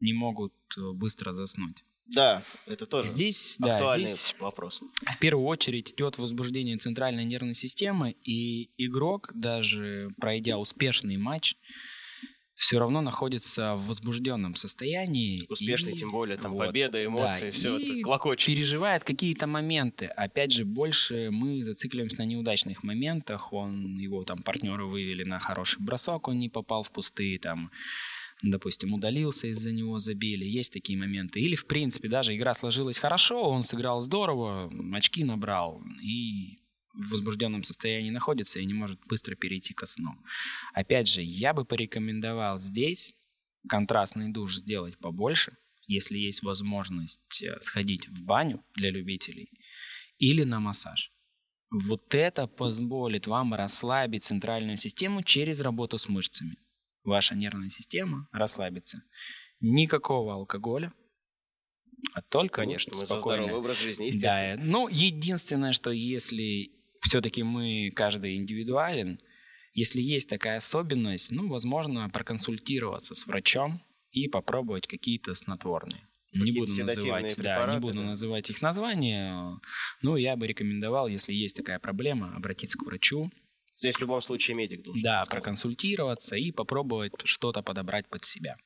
не 0.00 0.12
могут 0.12 0.52
э, 0.76 0.92
быстро 0.92 1.32
заснуть. 1.32 1.84
Да, 2.06 2.44
это 2.66 2.86
тоже 2.86 3.08
здесь, 3.08 3.56
актуальный 3.60 4.04
да, 4.04 4.10
здесь 4.12 4.36
вопрос. 4.38 4.80
В 5.04 5.18
первую 5.18 5.46
очередь 5.46 5.92
идет 5.92 6.18
возбуждение 6.18 6.76
центральной 6.76 7.24
нервной 7.24 7.54
системы, 7.54 8.14
и 8.22 8.70
игрок, 8.78 9.32
даже 9.34 10.10
пройдя 10.20 10.58
успешный 10.58 11.16
матч, 11.16 11.56
все 12.56 12.78
равно 12.78 13.02
находится 13.02 13.74
в 13.74 13.88
возбужденном 13.88 14.54
состоянии. 14.54 15.44
Успешный, 15.48 15.92
и, 15.92 15.96
тем 15.98 16.10
более, 16.10 16.38
там 16.38 16.52
вот, 16.52 16.66
победа, 16.66 17.04
эмоции, 17.04 17.50
да, 17.50 17.52
все 17.52 17.76
это 17.76 18.02
клокочет. 18.02 18.46
переживает 18.46 19.04
какие-то 19.04 19.46
моменты. 19.46 20.06
Опять 20.06 20.52
же, 20.52 20.64
больше 20.64 21.30
мы 21.30 21.62
зацикливаемся 21.62 22.18
на 22.18 22.24
неудачных 22.24 22.82
моментах. 22.82 23.52
Он, 23.52 23.98
его 23.98 24.24
там 24.24 24.42
партнеры 24.42 24.86
вывели 24.86 25.24
на 25.24 25.38
хороший 25.38 25.82
бросок, 25.82 26.28
он 26.28 26.38
не 26.38 26.48
попал 26.48 26.82
в 26.82 26.90
пустые 26.90 27.38
там 27.38 27.70
допустим, 28.42 28.92
удалился 28.92 29.48
из-за 29.48 29.72
него, 29.72 29.98
забили. 29.98 30.44
Есть 30.44 30.72
такие 30.72 30.98
моменты. 30.98 31.40
Или, 31.40 31.54
в 31.54 31.66
принципе, 31.66 32.08
даже 32.08 32.36
игра 32.36 32.54
сложилась 32.54 32.98
хорошо, 32.98 33.50
он 33.50 33.62
сыграл 33.62 34.00
здорово, 34.00 34.70
очки 34.94 35.24
набрал 35.24 35.82
и 36.02 36.58
в 36.94 37.10
возбужденном 37.10 37.62
состоянии 37.62 38.10
находится 38.10 38.58
и 38.58 38.64
не 38.64 38.72
может 38.72 38.98
быстро 39.06 39.34
перейти 39.34 39.74
ко 39.74 39.86
сну. 39.86 40.12
Опять 40.72 41.08
же, 41.08 41.22
я 41.22 41.52
бы 41.52 41.64
порекомендовал 41.64 42.60
здесь 42.60 43.14
контрастный 43.68 44.32
душ 44.32 44.56
сделать 44.56 44.96
побольше, 44.98 45.56
если 45.86 46.18
есть 46.18 46.42
возможность 46.42 47.42
э, 47.42 47.60
сходить 47.60 48.08
в 48.08 48.22
баню 48.24 48.64
для 48.74 48.90
любителей 48.90 49.50
или 50.18 50.44
на 50.44 50.58
массаж. 50.60 51.12
Вот 51.70 52.14
это 52.14 52.46
позволит 52.46 53.26
вам 53.26 53.52
расслабить 53.54 54.24
центральную 54.24 54.78
систему 54.78 55.22
через 55.22 55.60
работу 55.60 55.98
с 55.98 56.08
мышцами 56.08 56.56
ваша 57.06 57.34
нервная 57.34 57.68
система 57.68 58.28
расслабится. 58.32 59.02
Никакого 59.60 60.34
алкоголя, 60.34 60.92
а 62.12 62.22
только 62.22 62.62
Конечно, 62.62 62.90
мы 62.92 62.98
за 62.98 63.06
спокойно. 63.06 63.44
здоровый 63.44 63.60
образ 63.60 63.80
жизни, 63.80 64.06
естественно. 64.06 64.56
Да, 64.56 64.62
ну, 64.62 64.88
единственное, 64.88 65.72
что 65.72 65.90
если 65.90 66.70
все-таки 67.00 67.42
мы 67.42 67.90
каждый 67.94 68.36
индивидуален, 68.36 69.20
если 69.72 70.00
есть 70.00 70.28
такая 70.28 70.58
особенность, 70.58 71.30
ну, 71.30 71.48
возможно, 71.48 72.08
проконсультироваться 72.10 73.14
с 73.14 73.26
врачом 73.26 73.82
и 74.10 74.28
попробовать 74.28 74.86
какие-то 74.86 75.34
снотворные. 75.34 76.06
Не 76.32 76.52
буду 76.52 76.70
называть, 76.84 77.36
да, 77.38 77.72
не 77.72 77.80
буду 77.80 78.00
да? 78.00 78.06
называть 78.08 78.50
их 78.50 78.60
названия. 78.60 79.58
Ну, 80.02 80.16
я 80.16 80.36
бы 80.36 80.46
рекомендовал, 80.46 81.08
если 81.08 81.32
есть 81.32 81.56
такая 81.56 81.78
проблема, 81.78 82.34
обратиться 82.36 82.78
к 82.78 82.82
врачу, 82.82 83.30
Здесь 83.76 83.96
в 83.96 84.00
любом 84.00 84.22
случае 84.22 84.56
медик 84.56 84.82
должен 84.82 85.02
да, 85.02 85.18
подсказать. 85.18 85.42
проконсультироваться 85.42 86.36
и 86.36 86.50
попробовать 86.50 87.12
что-то 87.24 87.62
подобрать 87.62 88.08
под 88.08 88.24
себя. 88.24 88.56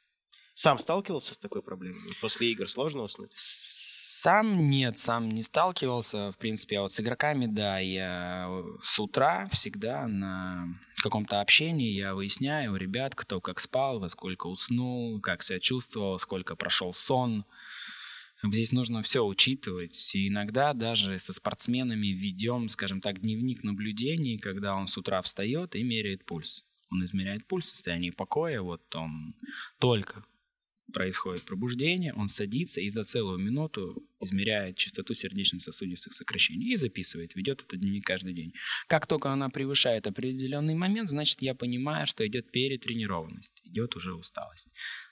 Сам 0.55 0.79
сталкивался 0.79 1.35
с 1.35 1.39
такой 1.39 1.63
проблемой? 1.63 2.15
После 2.21 2.53
игр 2.53 2.69
сложно 2.69 3.03
уснуть? 3.03 3.33
Сам 3.35 4.67
нет, 4.67 4.99
сам 4.99 5.31
не 5.31 5.43
сталкивался. 5.43 6.31
В 6.31 6.37
принципе, 6.37 6.79
а 6.79 6.83
вот 6.83 6.93
с 6.93 7.01
игроками, 7.01 7.47
да, 7.47 7.79
я 7.79 8.49
с 8.83 9.01
утра 9.01 9.49
всегда 9.51 10.07
на 10.07 10.67
каком-то 11.03 11.41
общении 11.41 11.91
я 11.91 12.15
выясняю 12.15 12.75
у 12.75 12.77
ребят, 12.77 13.15
кто 13.15 13.41
как 13.41 13.59
спал, 13.59 13.99
во 13.99 14.11
сколько 14.11 14.47
уснул, 14.47 15.21
как 15.21 15.43
себя 15.43 15.59
чувствовал, 15.59 16.19
сколько 16.19 16.55
прошел 16.55 16.93
сон. 16.93 17.47
Здесь 18.43 18.73
нужно 18.73 19.03
все 19.03 19.25
учитывать. 19.25 20.15
И 20.15 20.29
иногда 20.29 20.73
даже 20.73 21.19
со 21.19 21.33
спортсменами 21.33 22.09
ведем, 22.09 22.69
скажем 22.69 23.01
так, 23.01 23.21
дневник 23.21 23.63
наблюдений, 23.65 24.39
когда 24.39 24.75
он 24.75 24.87
с 24.87 24.97
утра 24.97 25.21
встает 25.23 25.75
и 25.77 25.83
меряет 25.83 26.25
пульс. 26.25 26.65
Он 26.91 27.05
измеряет 27.05 27.47
пульс 27.47 27.67
в 27.67 27.69
состоянии 27.69 28.11
покоя, 28.11 28.63
вот 28.63 28.83
он 28.97 29.35
только 29.79 30.25
происходит 30.91 31.45
пробуждение, 31.45 32.13
он 32.15 32.29
садится 32.29 32.81
и 32.81 32.89
за 32.91 33.05
целую 33.05 33.39
минуту 33.39 34.03
измеряет 34.21 34.77
частоту 34.77 35.15
сердечно-сосудистых 35.15 36.13
сокращений 36.13 36.73
и 36.73 36.77
записывает, 36.77 37.35
ведет 37.37 37.63
этот 37.63 37.81
дневник 37.81 38.05
каждый 38.05 38.35
день. 38.35 38.53
Как 38.87 39.07
только 39.07 39.31
она 39.31 39.49
превышает 39.49 40.07
определенный 40.07 40.75
момент, 40.75 41.09
значит, 41.09 41.41
я 41.43 41.55
понимаю, 41.55 42.07
что 42.07 42.27
идет 42.27 42.51
перетренированность, 42.51 43.63
идет 43.65 43.97
уже 43.97 44.15
усталость. 44.15 44.71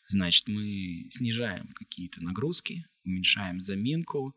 Значит, 0.08 0.48
мы 0.48 1.06
снижаем 1.10 1.68
какие-то 1.74 2.22
нагрузки, 2.22 2.86
уменьшаем 3.04 3.62
заминку. 3.62 4.34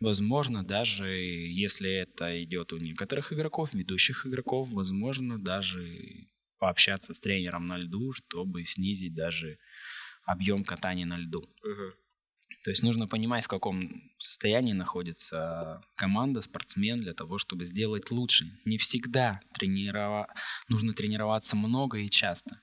Возможно, 0.00 0.64
даже 0.64 1.06
если 1.08 1.90
это 1.90 2.42
идет 2.42 2.72
у 2.72 2.78
некоторых 2.78 3.32
игроков, 3.32 3.74
ведущих 3.74 4.26
игроков, 4.26 4.68
возможно, 4.70 5.38
даже 5.38 6.28
пообщаться 6.58 7.14
с 7.14 7.20
тренером 7.20 7.66
на 7.66 7.78
льду, 7.78 8.12
чтобы 8.12 8.64
снизить 8.64 9.14
даже 9.14 9.58
объем 10.24 10.64
катания 10.64 11.06
на 11.06 11.18
льду. 11.18 11.48
То 12.64 12.70
есть 12.70 12.82
нужно 12.82 13.06
понимать, 13.06 13.44
в 13.44 13.48
каком 13.48 14.10
состоянии 14.18 14.72
находится 14.72 15.82
команда, 15.96 16.40
спортсмен 16.40 17.02
для 17.02 17.12
того, 17.12 17.36
чтобы 17.36 17.66
сделать 17.66 18.10
лучше. 18.10 18.46
Не 18.64 18.78
всегда 18.78 19.40
тренирова... 19.52 20.28
нужно 20.68 20.94
тренироваться 20.94 21.56
много 21.56 21.98
и 21.98 22.08
часто. 22.08 22.62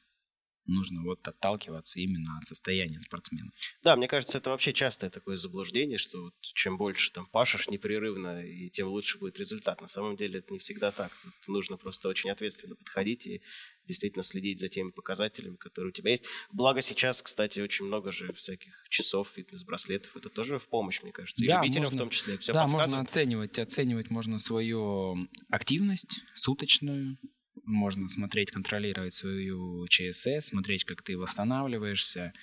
Нужно 0.72 1.02
вот 1.04 1.28
отталкиваться 1.28 2.00
именно 2.00 2.38
от 2.38 2.46
состояния 2.48 3.00
спортсмена. 3.00 3.52
Да, 3.84 3.96
мне 3.96 4.08
кажется, 4.08 4.38
это 4.38 4.50
вообще 4.52 4.74
частое 4.74 5.10
такое 5.10 5.38
заблуждение, 5.38 5.98
что 5.98 6.22
вот 6.24 6.34
чем 6.42 6.78
больше 6.78 7.12
там 7.12 7.26
пашешь 7.28 7.68
непрерывно, 7.68 8.44
и 8.46 8.70
тем 8.70 8.88
лучше 8.88 9.20
будет 9.20 9.38
результат. 9.38 9.82
На 9.82 9.88
самом 9.88 10.16
деле 10.18 10.40
это 10.40 10.54
не 10.54 10.60
всегда 10.60 10.92
так. 10.92 11.12
Тут 11.24 11.48
нужно 11.48 11.78
просто 11.78 12.08
очень 12.10 12.30
ответственно 12.30 12.76
подходить 12.76 13.28
и 13.28 13.42
действительно 13.88 14.24
следить 14.24 14.60
за 14.60 14.70
теми 14.70 14.92
показателями, 14.92 15.56
которые 15.58 15.90
у 15.90 15.94
тебя 15.94 16.12
есть. 16.12 16.26
Благо 16.52 16.82
сейчас, 16.82 17.22
кстати, 17.22 17.60
очень 17.60 17.86
много 17.86 18.12
же 18.12 18.32
всяких 18.34 18.74
часов, 18.90 19.30
фитнес-браслетов. 19.36 20.16
Это 20.16 20.30
тоже 20.30 20.60
в 20.60 20.68
помощь, 20.70 21.02
мне 21.04 21.12
кажется. 21.12 21.44
И 21.44 21.48
Да, 21.48 21.62
любителям 21.62 21.84
можно- 21.84 21.98
в 21.98 22.00
том 22.00 22.10
числе. 22.10 22.38
Все 22.38 22.54
да, 22.54 22.68
можно 22.68 23.02
оценивать. 23.02 23.60
Оценивать 23.60 24.10
можно 24.10 24.40
свою 24.40 25.28
активность 25.50 26.22
суточную, 26.36 27.18
можно 27.66 28.08
смотреть, 28.10 28.52
контролировать 28.52 29.14
свою 29.14 29.88
ЧСС, 29.88 30.48
смотреть, 30.48 30.84
как 30.84 31.02
ты 31.02 31.18
восстанавливаешься. 31.18 32.34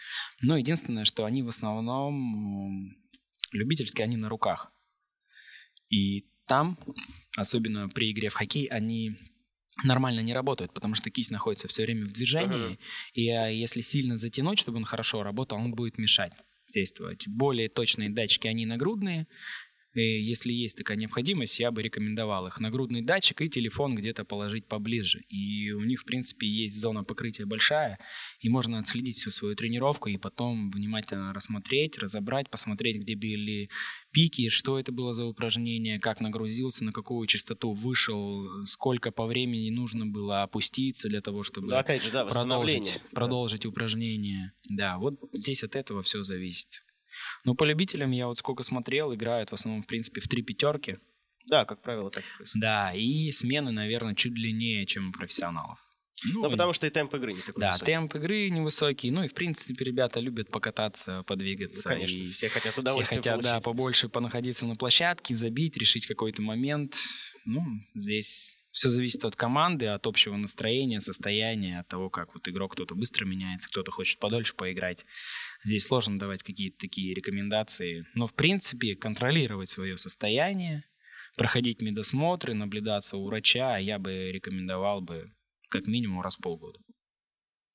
Но 0.41 0.57
единственное, 0.57 1.05
что 1.05 1.25
они 1.25 1.43
в 1.43 1.49
основном 1.49 2.97
любительские, 3.53 4.05
они 4.05 4.17
на 4.17 4.29
руках. 4.29 4.73
И 5.91 6.27
там, 6.47 6.79
особенно 7.37 7.89
при 7.89 8.11
игре 8.13 8.29
в 8.29 8.35
хоккей, 8.35 8.67
они 8.67 9.17
нормально 9.85 10.21
не 10.21 10.35
работают, 10.35 10.73
потому 10.73 10.95
что 10.95 11.11
кисть 11.11 11.31
находится 11.31 11.69
все 11.69 11.85
время 11.85 12.07
в 12.07 12.13
движении, 12.13 12.67
Мгм. 12.67 12.79
и 13.15 13.29
а, 13.31 13.47
если 13.49 13.81
сильно 13.81 14.17
затянуть, 14.17 14.59
чтобы 14.59 14.79
он 14.79 14.85
хорошо 14.85 15.23
работал, 15.23 15.59
он 15.59 15.73
будет 15.73 15.99
мешать 15.99 16.33
действовать. 16.67 17.27
Более 17.29 17.69
точные 17.69 18.11
датчики, 18.11 18.47
они 18.47 18.67
нагрудные. 18.67 19.27
И 19.95 20.01
если 20.23 20.53
есть 20.53 20.77
такая 20.77 20.97
необходимость, 20.97 21.59
я 21.61 21.71
бы 21.71 21.83
рекомендовал 21.83 22.47
их. 22.47 22.61
Нагрудный 22.61 23.03
датчик 23.03 23.41
и 23.43 23.49
телефон 23.49 23.95
где-то 23.95 24.25
положить 24.25 24.67
поближе. 24.67 25.21
И 25.29 25.71
у 25.73 25.81
них, 25.81 26.01
в 26.01 26.05
принципе, 26.05 26.47
есть 26.47 26.79
зона 26.79 27.05
покрытия 27.05 27.47
большая, 27.47 27.99
и 28.41 28.49
можно 28.49 28.79
отследить 28.79 29.19
всю 29.19 29.31
свою 29.31 29.57
тренировку 29.57 30.09
и 30.09 30.19
потом 30.19 30.71
внимательно 30.71 31.33
рассмотреть, 31.33 31.99
разобрать, 31.99 32.51
посмотреть, 32.51 32.99
где 32.99 33.17
были 33.17 33.71
пики, 34.13 34.49
что 34.51 34.79
это 34.79 34.93
было 34.93 35.15
за 35.15 35.27
упражнение, 35.27 35.99
как 35.99 36.21
нагрузился, 36.21 36.85
на 36.85 36.93
какую 36.93 37.27
частоту 37.27 37.73
вышел, 37.73 38.65
сколько 38.65 39.11
по 39.11 39.27
времени 39.27 39.71
нужно 39.71 40.07
было 40.07 40.43
опуститься 40.43 41.09
для 41.09 41.21
того, 41.21 41.43
чтобы 41.43 41.69
Ну, 41.69 41.77
опять 41.77 42.03
же, 42.03 42.11
да, 42.11 42.25
восстановление. 42.25 42.81
продолжить, 42.83 43.03
Да. 43.11 43.15
продолжить 43.15 43.67
упражнение. 43.67 44.53
Да, 44.69 44.99
вот 44.99 45.19
здесь 45.33 45.65
от 45.65 45.77
этого 45.77 46.03
все 46.03 46.23
зависит. 46.23 46.83
Но 47.45 47.55
по 47.55 47.65
любителям 47.65 48.11
я 48.11 48.27
вот 48.27 48.39
сколько 48.39 48.63
смотрел, 48.63 49.15
играют 49.15 49.51
в 49.51 49.55
основном, 49.55 49.83
в 49.83 49.87
принципе, 49.87 50.21
в 50.21 50.29
три 50.29 50.43
пятерки. 50.43 50.99
Да, 51.47 51.65
как 51.65 51.81
правило, 51.83 52.11
так 52.11 52.25
происходит. 52.37 52.61
Да, 52.63 52.93
и 52.95 53.31
смены, 53.31 53.71
наверное, 53.73 54.15
чуть 54.15 54.35
длиннее, 54.35 54.85
чем 54.87 55.09
у 55.09 55.13
профессионалов. 55.13 55.79
Ну, 56.25 56.51
потому 56.51 56.73
что 56.73 56.87
и 56.87 56.91
темп 56.91 57.15
игры 57.15 57.33
не 57.33 57.41
такой 57.41 57.61
Да, 57.61 57.73
высокий. 57.73 57.93
темп 57.93 58.15
игры 58.17 58.51
невысокий. 58.51 59.11
Ну 59.13 59.23
и, 59.23 59.29
в 59.29 59.35
принципе, 59.35 59.85
ребята 59.85 60.19
любят 60.19 60.51
покататься, 60.51 61.19
Ну, 61.19 61.25
подвигаться. 61.25 61.89
конечно, 61.89 62.17
и 62.17 62.27
все 62.27 62.49
хотят 62.49 62.73
все 62.73 62.81
удовольствия 62.83 63.17
хотят, 63.19 63.41
да, 63.41 63.51
получить. 63.53 63.65
побольше 63.65 64.09
понаходиться 64.09 64.67
на 64.67 64.75
площадке, 64.75 65.37
забить, 65.37 65.77
решить 65.77 66.07
какой-то 66.07 66.43
момент. 66.43 66.97
Ну, 67.47 67.63
здесь 67.95 68.58
все 68.71 68.91
зависит 68.91 69.25
от 69.25 69.35
команды, 69.35 69.87
от 69.87 70.07
общего 70.07 70.37
настроения, 70.37 71.01
состояния, 71.01 71.81
от 71.81 71.89
того, 71.89 72.11
как 72.11 72.35
вот 72.35 72.47
игрок 72.49 72.73
кто-то 72.75 72.95
быстро 72.95 73.25
меняется, 73.25 73.69
кто-то 73.69 73.91
хочет 73.91 74.19
подольше 74.19 74.55
поиграть. 74.55 75.07
Здесь 75.65 75.87
сложно 75.87 76.19
давать 76.19 76.43
какие-то 76.43 76.79
такие 76.79 77.15
рекомендации. 77.15 78.05
Но, 78.15 78.27
в 78.27 78.35
принципе, 78.35 78.95
контролировать 78.95 79.71
свое 79.71 79.97
состояние, 79.97 80.85
проходить 81.37 81.81
медосмотры, 81.81 82.55
наблюдаться 82.55 83.17
у 83.17 83.25
врача, 83.25 83.79
я 83.79 83.99
бы 83.99 84.31
рекомендовал 84.33 85.01
бы 85.01 85.33
как 85.71 85.87
минимум 85.87 86.21
раз 86.21 86.37
в 86.37 86.43
полгода. 86.43 86.79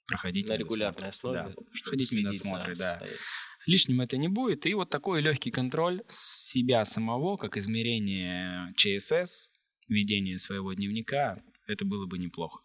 Проходить 0.08 0.48
На 0.48 0.58
регулярной 0.58 1.10
основе. 1.10 1.38
Да. 1.38 1.50
чтобы 1.74 1.92
Ходить 1.92 2.10
следить 2.10 2.26
медосмотры, 2.26 2.76
да. 2.76 3.02
Лишним 3.66 4.02
это 4.02 4.18
не 4.18 4.28
будет. 4.28 4.66
И 4.66 4.74
вот 4.74 4.90
такой 4.90 5.22
легкий 5.22 5.50
контроль 5.50 6.02
себя 6.10 6.84
самого, 6.84 7.38
как 7.38 7.56
измерение 7.56 8.74
ЧСС, 8.76 9.53
ведение 9.88 10.40
своего 10.40 10.74
дневника, 10.74 11.44
это 11.68 11.86
было 11.86 12.06
бы 12.06 12.18
неплохо. 12.18 12.62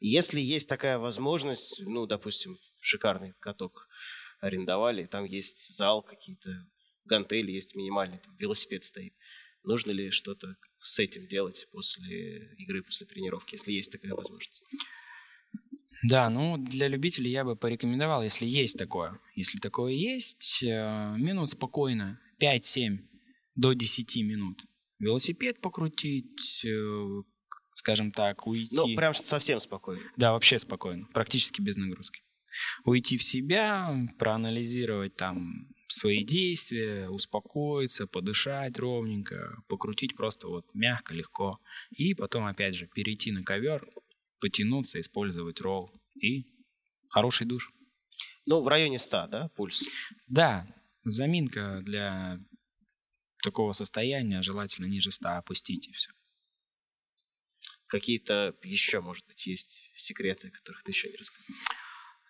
Если 0.00 0.40
есть 0.40 0.68
такая 0.68 0.98
возможность, 0.98 1.82
ну, 1.84 2.06
допустим, 2.06 2.58
шикарный 2.80 3.34
каток 3.38 3.86
арендовали, 4.40 5.04
там 5.04 5.24
есть 5.24 5.76
зал, 5.76 6.02
какие-то 6.02 6.66
гантели, 7.04 7.52
есть 7.52 7.74
минимальный, 7.74 8.18
там 8.18 8.34
велосипед 8.38 8.84
стоит. 8.84 9.14
Нужно 9.62 9.90
ли 9.90 10.10
что-то 10.10 10.56
с 10.82 10.98
этим 10.98 11.26
делать 11.26 11.68
после 11.70 12.54
игры, 12.56 12.82
после 12.82 13.06
тренировки, 13.06 13.54
если 13.54 13.72
есть 13.72 13.92
такая 13.92 14.14
возможность? 14.14 14.64
Да, 16.02 16.30
ну 16.30 16.56
для 16.56 16.88
любителей 16.88 17.30
я 17.30 17.44
бы 17.44 17.56
порекомендовал, 17.56 18.22
если 18.22 18.46
есть 18.46 18.78
такое. 18.78 19.20
Если 19.34 19.58
такое 19.58 19.92
есть, 19.92 20.62
э, 20.62 21.14
минут 21.18 21.50
спокойно, 21.50 22.18
5-7 22.40 23.00
до 23.54 23.74
10 23.74 24.16
минут. 24.22 24.64
Велосипед 25.00 25.60
покрутить, 25.60 26.64
э, 26.64 27.22
скажем 27.72 28.12
так, 28.12 28.46
уйти. 28.46 28.76
Ну, 28.76 28.94
прям 28.94 29.14
совсем 29.14 29.58
спокойно. 29.58 30.02
Да, 30.16 30.32
вообще 30.32 30.58
спокойно, 30.58 31.06
практически 31.12 31.62
без 31.62 31.76
нагрузки. 31.76 32.22
Уйти 32.84 33.16
в 33.16 33.22
себя, 33.22 33.96
проанализировать 34.18 35.16
там 35.16 35.68
свои 35.88 36.22
действия, 36.22 37.08
успокоиться, 37.08 38.06
подышать 38.06 38.78
ровненько, 38.78 39.62
покрутить 39.68 40.16
просто 40.16 40.48
вот 40.48 40.66
мягко, 40.74 41.14
легко. 41.14 41.58
И 41.90 42.14
потом, 42.14 42.44
опять 42.44 42.74
же, 42.74 42.86
перейти 42.86 43.32
на 43.32 43.42
ковер, 43.42 43.88
потянуться, 44.40 45.00
использовать 45.00 45.60
ролл. 45.60 45.90
И 46.20 46.44
хороший 47.08 47.46
душ. 47.46 47.72
Ну, 48.46 48.62
в 48.62 48.68
районе 48.68 48.98
100, 48.98 49.26
да, 49.28 49.48
пульс? 49.56 49.82
Да, 50.26 50.66
заминка 51.04 51.80
для 51.82 52.38
такого 53.42 53.72
состояния 53.72 54.42
желательно 54.42 54.86
ниже 54.86 55.10
100 55.10 55.28
опустить 55.38 55.88
и 55.88 55.92
все. 55.92 56.10
Какие-то 57.86 58.54
еще, 58.62 59.00
может 59.00 59.26
быть, 59.26 59.46
есть 59.46 59.90
секреты, 59.96 60.50
которых 60.50 60.82
ты 60.82 60.92
еще 60.92 61.08
не 61.08 61.16
рассказал? 61.16 61.56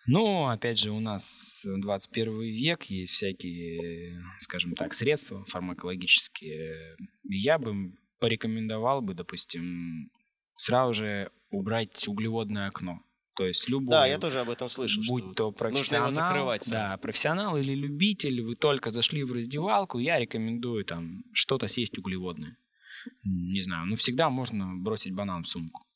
Ну, 0.07 0.47
опять 0.47 0.79
же, 0.79 0.91
у 0.91 0.99
нас 0.99 1.61
21 1.63 2.41
век, 2.41 2.83
есть 2.85 3.13
всякие, 3.13 4.19
скажем 4.39 4.73
так, 4.73 4.95
средства 4.95 5.45
фармакологические. 5.45 6.97
Я 7.23 7.59
бы 7.59 7.93
порекомендовал 8.19 9.03
бы, 9.03 9.13
допустим, 9.13 10.11
сразу 10.57 10.93
же 10.93 11.31
убрать 11.51 12.07
углеводное 12.07 12.67
окно. 12.67 13.03
То 13.35 13.45
есть 13.45 13.69
любой... 13.69 13.89
Да, 13.89 14.05
я 14.05 14.17
тоже 14.17 14.39
об 14.39 14.49
этом 14.49 14.69
слышал. 14.69 15.03
Будь 15.07 15.35
то 15.35 15.51
профессионал, 15.51 16.07
нужно 16.07 16.19
его 16.19 16.27
закрывать 16.27 16.69
да, 16.69 16.97
профессионал 16.97 17.57
или 17.57 17.73
любитель, 17.73 18.41
вы 18.41 18.55
только 18.55 18.89
зашли 18.89 19.23
в 19.23 19.31
раздевалку, 19.31 19.99
я 19.99 20.19
рекомендую 20.19 20.83
там 20.85 21.23
что-то 21.33 21.67
съесть 21.67 21.97
углеводное. 21.97 22.57
Не 23.23 23.61
знаю, 23.61 23.87
ну 23.87 23.95
всегда 23.95 24.29
можно 24.29 24.75
бросить 24.75 25.13
банан 25.13 25.43
в 25.43 25.47
сумку. 25.47 25.87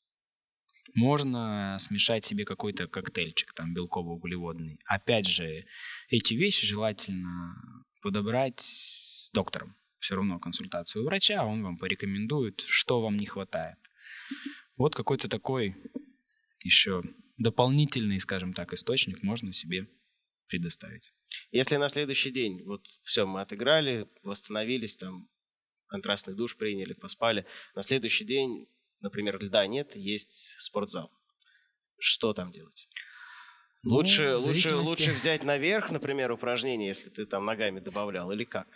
Можно 0.95 1.75
смешать 1.79 2.23
себе 2.23 2.45
какой-то 2.45 2.87
коктейльчик, 2.87 3.53
там, 3.53 3.73
белково-углеводный. 3.73 4.79
Опять 4.85 5.27
же, 5.27 5.65
эти 6.07 6.35
вещи 6.35 6.65
желательно 6.65 7.83
подобрать 8.01 8.61
с 8.61 9.29
доктором. 9.33 9.75
Все 9.99 10.15
равно 10.15 10.39
консультацию 10.39 11.03
у 11.03 11.05
врача, 11.05 11.43
он 11.43 11.63
вам 11.63 11.77
порекомендует, 11.77 12.61
что 12.61 13.01
вам 13.01 13.17
не 13.17 13.25
хватает. 13.25 13.77
Вот 14.77 14.95
какой-то 14.95 15.27
такой 15.27 15.75
еще 16.63 17.03
дополнительный, 17.37 18.19
скажем 18.19 18.53
так, 18.53 18.73
источник 18.73 19.23
можно 19.23 19.53
себе 19.53 19.87
предоставить. 20.47 21.13
Если 21.51 21.75
на 21.75 21.89
следующий 21.89 22.31
день, 22.31 22.63
вот 22.63 22.85
все, 23.03 23.25
мы 23.25 23.41
отыграли, 23.41 24.07
восстановились, 24.23 24.97
там, 24.97 25.29
контрастный 25.87 26.35
душ 26.35 26.55
приняли, 26.55 26.93
поспали, 26.93 27.45
на 27.75 27.81
следующий 27.81 28.25
день 28.25 28.67
например, 29.05 29.41
льда 29.41 29.65
нет, 29.67 29.95
есть 29.95 30.55
спортзал. 30.59 31.11
Что 31.97 32.33
там 32.33 32.51
делать? 32.51 32.89
Ну, 33.83 33.93
лучше, 33.93 34.39
зависимости... 34.39 34.73
лучше, 34.73 34.89
лучше 34.89 35.13
взять 35.13 35.43
наверх, 35.43 35.91
например, 35.91 36.31
упражнение, 36.31 36.87
если 36.87 37.09
ты 37.09 37.25
там 37.25 37.45
ногами 37.45 37.79
добавлял, 37.79 38.31
или 38.31 38.43
как? 38.43 38.67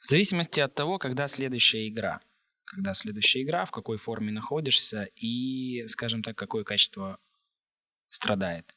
В 0.00 0.06
зависимости 0.06 0.60
от 0.60 0.74
того, 0.74 0.98
когда 0.98 1.26
следующая 1.26 1.88
игра. 1.88 2.20
Когда 2.64 2.92
следующая 2.92 3.42
игра, 3.42 3.64
в 3.64 3.70
какой 3.70 3.96
форме 3.96 4.30
находишься 4.30 5.04
и, 5.16 5.86
скажем 5.88 6.22
так, 6.22 6.36
какое 6.36 6.64
качество 6.64 7.18
страдает. 8.08 8.74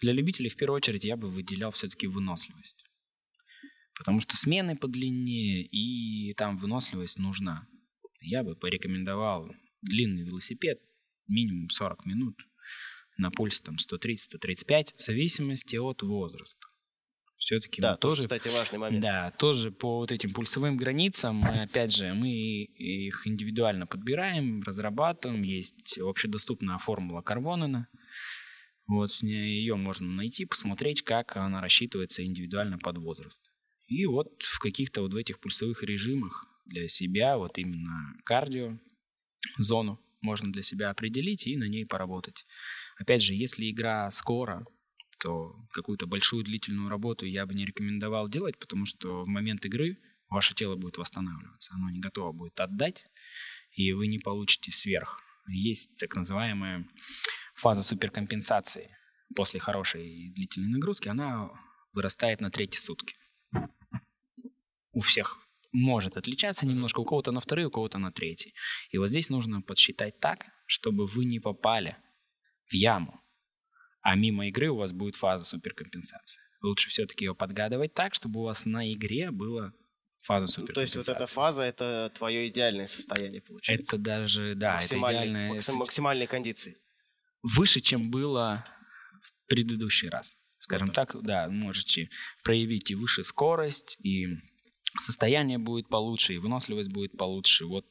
Для 0.00 0.12
любителей, 0.12 0.48
в 0.48 0.56
первую 0.56 0.76
очередь, 0.76 1.04
я 1.04 1.16
бы 1.16 1.30
выделял 1.30 1.70
все-таки 1.72 2.06
выносливость. 2.06 2.84
Потому 3.94 4.20
что 4.20 4.36
смены 4.36 4.76
подлиннее, 4.76 5.62
и 5.62 6.32
там 6.34 6.56
выносливость 6.56 7.18
нужна. 7.18 7.66
Я 8.20 8.44
бы 8.44 8.54
порекомендовал 8.54 9.50
длинный 9.82 10.22
велосипед, 10.22 10.80
минимум 11.26 11.68
40 11.70 12.06
минут, 12.06 12.36
на 13.16 13.30
пульс 13.30 13.60
там 13.60 13.76
130-135, 13.76 14.96
в 14.96 15.02
зависимости 15.02 15.76
от 15.76 16.02
возраста. 16.02 16.68
Все-таки 17.38 17.80
да, 17.80 17.96
тоже, 17.96 18.24
кстати, 18.24 18.48
важный 18.48 18.78
момент. 18.78 19.02
Да, 19.02 19.30
тоже 19.30 19.70
по 19.70 19.98
вот 19.98 20.12
этим 20.12 20.32
пульсовым 20.32 20.76
границам, 20.76 21.44
опять 21.44 21.94
же, 21.94 22.12
мы 22.12 22.30
их 22.30 23.26
индивидуально 23.26 23.86
подбираем, 23.86 24.62
разрабатываем. 24.62 25.42
Есть 25.42 25.98
общедоступная 25.98 26.78
формула 26.78 27.22
Карвонена. 27.22 27.88
Вот 28.88 29.10
с 29.10 29.22
ней 29.22 29.60
ее 29.60 29.76
можно 29.76 30.08
найти, 30.08 30.46
посмотреть, 30.46 31.02
как 31.02 31.36
она 31.36 31.60
рассчитывается 31.60 32.24
индивидуально 32.24 32.78
под 32.78 32.98
возраст. 32.98 33.52
И 33.86 34.06
вот 34.06 34.42
в 34.42 34.58
каких-то 34.58 35.02
вот 35.02 35.12
в 35.12 35.16
этих 35.16 35.40
пульсовых 35.40 35.82
режимах 35.82 36.46
для 36.64 36.88
себя, 36.88 37.36
вот 37.36 37.58
именно 37.58 38.16
кардио, 38.24 38.78
зону 39.58 40.00
можно 40.22 40.50
для 40.50 40.62
себя 40.62 40.90
определить 40.90 41.46
и 41.46 41.56
на 41.56 41.64
ней 41.64 41.84
поработать. 41.84 42.46
Опять 42.98 43.22
же, 43.22 43.34
если 43.34 43.70
игра 43.70 44.10
скоро, 44.10 44.66
то 45.20 45.54
какую-то 45.72 46.06
большую 46.06 46.44
длительную 46.44 46.88
работу 46.88 47.26
я 47.26 47.44
бы 47.44 47.54
не 47.54 47.66
рекомендовал 47.66 48.28
делать, 48.28 48.58
потому 48.58 48.86
что 48.86 49.24
в 49.24 49.28
момент 49.28 49.64
игры 49.66 49.98
ваше 50.30 50.54
тело 50.54 50.76
будет 50.76 50.96
восстанавливаться, 50.96 51.74
оно 51.74 51.90
не 51.90 52.00
готово 52.00 52.32
будет 52.32 52.58
отдать, 52.60 53.06
и 53.72 53.92
вы 53.92 54.06
не 54.06 54.18
получите 54.18 54.72
сверх. 54.72 55.22
Есть 55.46 55.98
так 56.00 56.14
называемая 56.14 56.86
фаза 57.58 57.82
суперкомпенсации. 57.82 58.96
После 59.34 59.60
хорошей 59.60 60.30
длительной 60.30 60.70
нагрузки 60.70 61.08
она 61.08 61.50
вырастает 61.92 62.40
на 62.40 62.50
третьи 62.50 62.78
сутки. 62.78 63.16
У 64.92 65.00
всех 65.00 65.38
может 65.72 66.16
отличаться 66.16 66.66
немножко, 66.66 67.00
у 67.00 67.04
кого-то 67.04 67.32
на 67.32 67.40
второй, 67.40 67.66
у 67.66 67.70
кого-то 67.70 67.98
на 67.98 68.10
третий. 68.10 68.54
И 68.90 68.98
вот 68.98 69.08
здесь 69.10 69.28
нужно 69.28 69.60
подсчитать 69.60 70.18
так, 70.18 70.46
чтобы 70.66 71.04
вы 71.04 71.24
не 71.24 71.40
попали 71.40 71.96
в 72.66 72.74
яму, 72.74 73.20
а 74.00 74.16
мимо 74.16 74.46
игры 74.48 74.70
у 74.70 74.76
вас 74.76 74.92
будет 74.92 75.16
фаза 75.16 75.44
суперкомпенсации. 75.44 76.40
Лучше 76.62 76.88
все-таки 76.88 77.24
ее 77.24 77.34
подгадывать 77.34 77.94
так, 77.94 78.14
чтобы 78.14 78.40
у 78.40 78.44
вас 78.44 78.64
на 78.64 78.92
игре 78.92 79.30
была 79.30 79.72
фаза 80.22 80.46
суперкомпенсации. 80.46 80.70
Ну, 80.70 80.74
то 80.74 80.80
есть 80.80 80.96
вот 80.96 81.08
эта 81.08 81.26
фаза— 81.26 81.62
это 81.64 82.12
твое 82.16 82.48
идеальное 82.48 82.86
состояние, 82.86 83.42
получается? 83.42 83.96
Это 83.96 84.02
даже, 84.02 84.54
да, 84.54 84.80
это 84.80 84.98
идеальное... 84.98 85.48
Максим, 85.50 85.76
максимальные 85.76 86.26
кондиции. 86.26 86.76
Выше, 87.42 87.80
чем 87.80 88.10
было 88.10 88.64
в 89.22 89.48
предыдущий 89.48 90.08
раз. 90.08 90.36
Скажем 90.58 90.90
так, 90.90 91.16
да, 91.22 91.48
можете 91.48 92.10
проявить 92.42 92.90
и 92.90 92.94
выше 92.94 93.22
скорость, 93.22 93.96
и 94.02 94.26
состояние 95.00 95.58
будет 95.58 95.88
получше, 95.88 96.34
и 96.34 96.38
выносливость 96.38 96.90
будет 96.90 97.16
получше. 97.16 97.66
Вот 97.66 97.86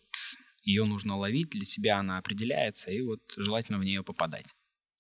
ее 0.63 0.83
нужно 0.83 1.17
ловить, 1.17 1.49
для 1.51 1.65
себя 1.65 1.99
она 1.99 2.17
определяется, 2.17 2.91
и 2.91 3.01
вот 3.01 3.21
желательно 3.37 3.79
в 3.79 3.83
нее 3.83 4.03
попадать. 4.03 4.45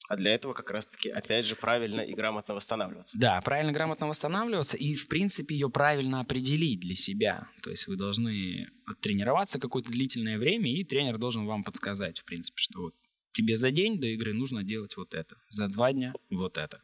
А 0.07 0.15
для 0.15 0.33
этого 0.33 0.53
как 0.53 0.71
раз-таки, 0.71 1.09
опять 1.09 1.45
же, 1.45 1.57
правильно 1.57 1.99
и 1.99 2.13
грамотно 2.15 2.53
восстанавливаться. 2.53 3.17
Да, 3.19 3.41
правильно, 3.41 3.73
грамотно 3.73 4.07
восстанавливаться 4.07 4.77
и, 4.77 4.95
в 4.95 5.09
принципе, 5.09 5.55
ее 5.55 5.69
правильно 5.69 6.21
определить 6.21 6.79
для 6.79 6.95
себя. 6.95 7.49
То 7.61 7.71
есть 7.71 7.87
вы 7.87 7.97
должны 7.97 8.69
тренироваться 9.01 9.59
какое-то 9.59 9.91
длительное 9.91 10.37
время, 10.37 10.71
и 10.71 10.85
тренер 10.85 11.17
должен 11.17 11.45
вам 11.45 11.65
подсказать, 11.65 12.19
в 12.19 12.23
принципе, 12.23 12.57
что 12.57 12.83
вот 12.83 12.95
тебе 13.37 13.55
за 13.55 13.69
день 13.69 13.99
до 13.99 14.07
игры 14.07 14.33
нужно 14.33 14.63
делать 14.63 14.97
вот 14.97 15.13
это, 15.13 15.37
за 15.47 15.67
два 15.67 15.93
дня 15.93 16.13
вот 16.31 16.57
это. 16.57 16.81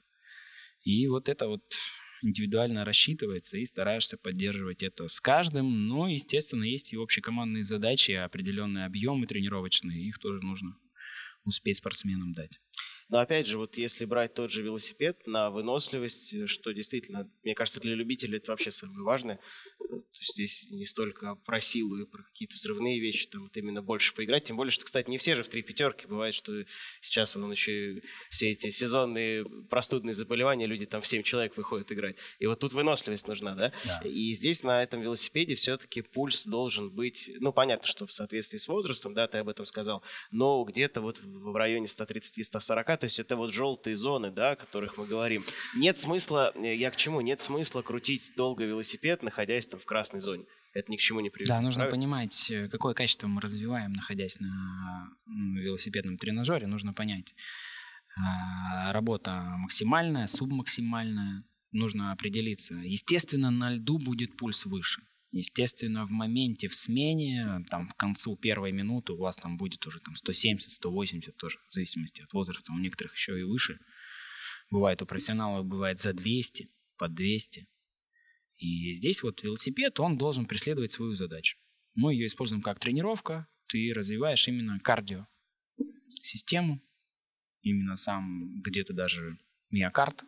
И 0.84 1.08
вот 1.08 1.28
это 1.28 1.48
вот 1.48 1.64
индивидуально 2.22 2.86
рассчитывается 2.86 3.58
и 3.58 3.66
стараешься 3.66 4.18
поддерживать 4.18 4.84
это 4.84 5.08
с 5.08 5.20
каждым. 5.20 5.88
Но, 5.88 6.08
естественно, 6.08 6.64
есть 6.64 6.94
и 6.94 6.98
общекомандные 6.98 7.64
задачи, 7.64 8.12
определенные 8.12 8.86
объемы 8.86 9.26
тренировочные, 9.26 10.08
их 10.08 10.20
тоже 10.20 10.42
нужно 10.42 10.78
успеть 11.44 11.78
спортсменам 11.78 12.34
дать. 12.34 12.62
Но 13.10 13.20
опять 13.20 13.48
же, 13.48 13.58
вот 13.58 13.78
если 13.78 14.06
брать 14.06 14.34
тот 14.34 14.52
же 14.52 14.62
велосипед 14.62 15.26
на 15.28 15.50
выносливость, 15.50 16.34
э, 16.34 16.48
что 16.48 16.72
действительно, 16.72 17.30
мне 17.44 17.56
кажется, 17.56 17.80
для 17.80 17.96
любителей 17.96 18.38
это 18.38 18.52
вообще 18.52 18.72
самое 18.72 19.04
важное. 19.04 19.40
То 19.80 20.20
есть 20.20 20.34
здесь 20.34 20.72
не 20.72 20.86
столько 20.86 21.36
про 21.36 21.60
силу 21.60 21.98
и 21.98 22.06
про 22.06 22.24
какие-то 22.24 22.56
взрывные 22.56 23.00
вещи, 23.00 23.28
там 23.28 23.44
вот 23.44 23.58
именно 23.58 23.82
больше 23.82 24.14
поиграть. 24.14 24.46
Тем 24.46 24.58
более, 24.58 24.72
что, 24.72 24.86
кстати, 24.86 25.10
не 25.10 25.18
все 25.18 25.36
же 25.36 25.44
в 25.44 25.48
три 25.48 25.62
пятерки. 25.62 26.08
Бывает, 26.08 26.34
что 26.34 26.66
сейчас 27.02 27.36
вон 27.36 27.52
еще 27.52 28.02
все 28.30 28.52
эти 28.52 28.70
сезонные 28.70 29.46
простудные 29.70 30.14
заболевания, 30.14 30.66
люди 30.66 30.86
там 30.86 31.02
в 31.02 31.08
7 31.08 31.24
человек 31.24 31.58
выходят 31.58 31.92
играть. 31.92 32.18
И 32.40 32.48
вот 32.48 32.60
тут 32.60 32.74
выносливость 32.74 33.28
нужна, 33.28 33.56
да? 33.56 33.74
да. 33.86 34.08
И 34.08 34.34
здесь 34.34 34.64
на 34.64 34.82
этом 34.84 35.02
велосипеде 35.02 35.56
все-таки 35.56 36.02
пульс 36.02 36.46
должен 36.46 36.90
быть, 36.90 37.32
ну, 37.40 37.52
понятно, 37.52 37.88
что 37.88 38.06
в 38.06 38.14
соответствии 38.14 38.58
с 38.58 38.68
возрастом, 38.68 39.14
да, 39.14 39.28
ты 39.28 39.40
об 39.40 39.50
этом 39.50 39.66
сказал, 39.66 40.04
но 40.32 40.64
где-то 40.64 41.02
вот 41.02 41.22
в 41.24 41.56
районе 41.56 41.86
130-140 41.86 42.93
то 42.98 43.06
есть 43.06 43.20
это 43.20 43.36
вот 43.36 43.54
желтые 43.54 43.96
зоны, 43.96 44.32
да, 44.32 44.52
о 44.52 44.56
которых 44.56 44.98
мы 44.98 45.06
говорим. 45.06 45.44
Нет 45.76 45.98
смысла, 45.98 46.52
э, 46.56 46.76
я 46.76 46.92
к 46.92 46.96
чему? 46.96 47.22
Нет 47.22 47.40
смысла 47.40 47.82
крутить 47.82 48.34
долго 48.36 48.64
велосипед, 48.64 49.24
находясь 49.24 49.68
там 49.68 49.80
в 49.80 49.86
красной 49.86 50.20
зоне. 50.20 50.46
Это 50.74 50.92
ни 50.92 50.98
к 50.98 51.00
чему 51.00 51.20
не 51.20 51.30
приведет. 51.30 51.50
Да, 51.50 51.62
нужно 51.62 51.84
правильно? 51.84 51.98
понимать, 51.98 52.52
э, 52.52 52.68
какое 52.68 52.94
качество 52.94 53.28
мы 53.28 53.42
развиваем, 53.42 53.94
находясь 53.94 54.40
на 54.40 55.10
велосипедном 55.28 56.18
тренажере. 56.18 56.68
Нужно 56.68 56.94
понять, 56.94 57.36
а, 58.16 58.92
работа 58.94 59.42
максимальная, 59.58 60.28
субмаксимальная. 60.28 61.44
Нужно 61.72 62.12
определиться. 62.12 62.76
Естественно, 62.76 63.50
на 63.50 63.74
льду 63.74 63.98
будет 63.98 64.38
пульс 64.38 64.66
выше. 64.66 65.02
Естественно, 65.34 66.06
в 66.06 66.12
моменте, 66.12 66.68
в 66.68 66.76
смене, 66.76 67.66
там, 67.68 67.88
в 67.88 67.96
концу 67.96 68.38
первой 68.38 68.72
минуты 68.72 69.14
у 69.14 69.18
вас 69.18 69.36
там 69.36 69.58
будет 69.58 69.84
уже 69.88 70.00
там 70.00 70.16
170, 70.16 70.72
180 70.74 71.36
тоже, 71.36 71.58
в 71.70 71.74
зависимости 71.74 72.22
от 72.22 72.32
возраста. 72.34 72.72
У 72.72 72.78
некоторых 72.78 73.16
еще 73.16 73.40
и 73.40 73.42
выше. 73.44 73.80
Бывает 74.70 75.02
у 75.02 75.08
профессионалов, 75.08 75.66
бывает 75.66 76.00
за 76.00 76.14
200, 76.14 76.70
под 76.98 77.16
200. 77.16 77.68
И 78.60 78.94
здесь 78.94 79.24
вот 79.24 79.42
велосипед, 79.42 80.00
он 80.00 80.20
должен 80.20 80.46
преследовать 80.46 80.92
свою 80.92 81.16
задачу. 81.16 81.58
Мы 81.96 82.14
ее 82.14 82.28
используем 82.28 82.62
как 82.62 82.80
тренировка, 82.80 83.48
ты 83.66 83.92
развиваешь 83.92 84.48
именно 84.48 84.80
кардио 84.80 85.26
систему, 86.22 86.80
именно 87.64 87.96
сам 87.96 88.62
где-то 88.62 88.94
даже 88.94 89.40
миокард, 89.72 90.26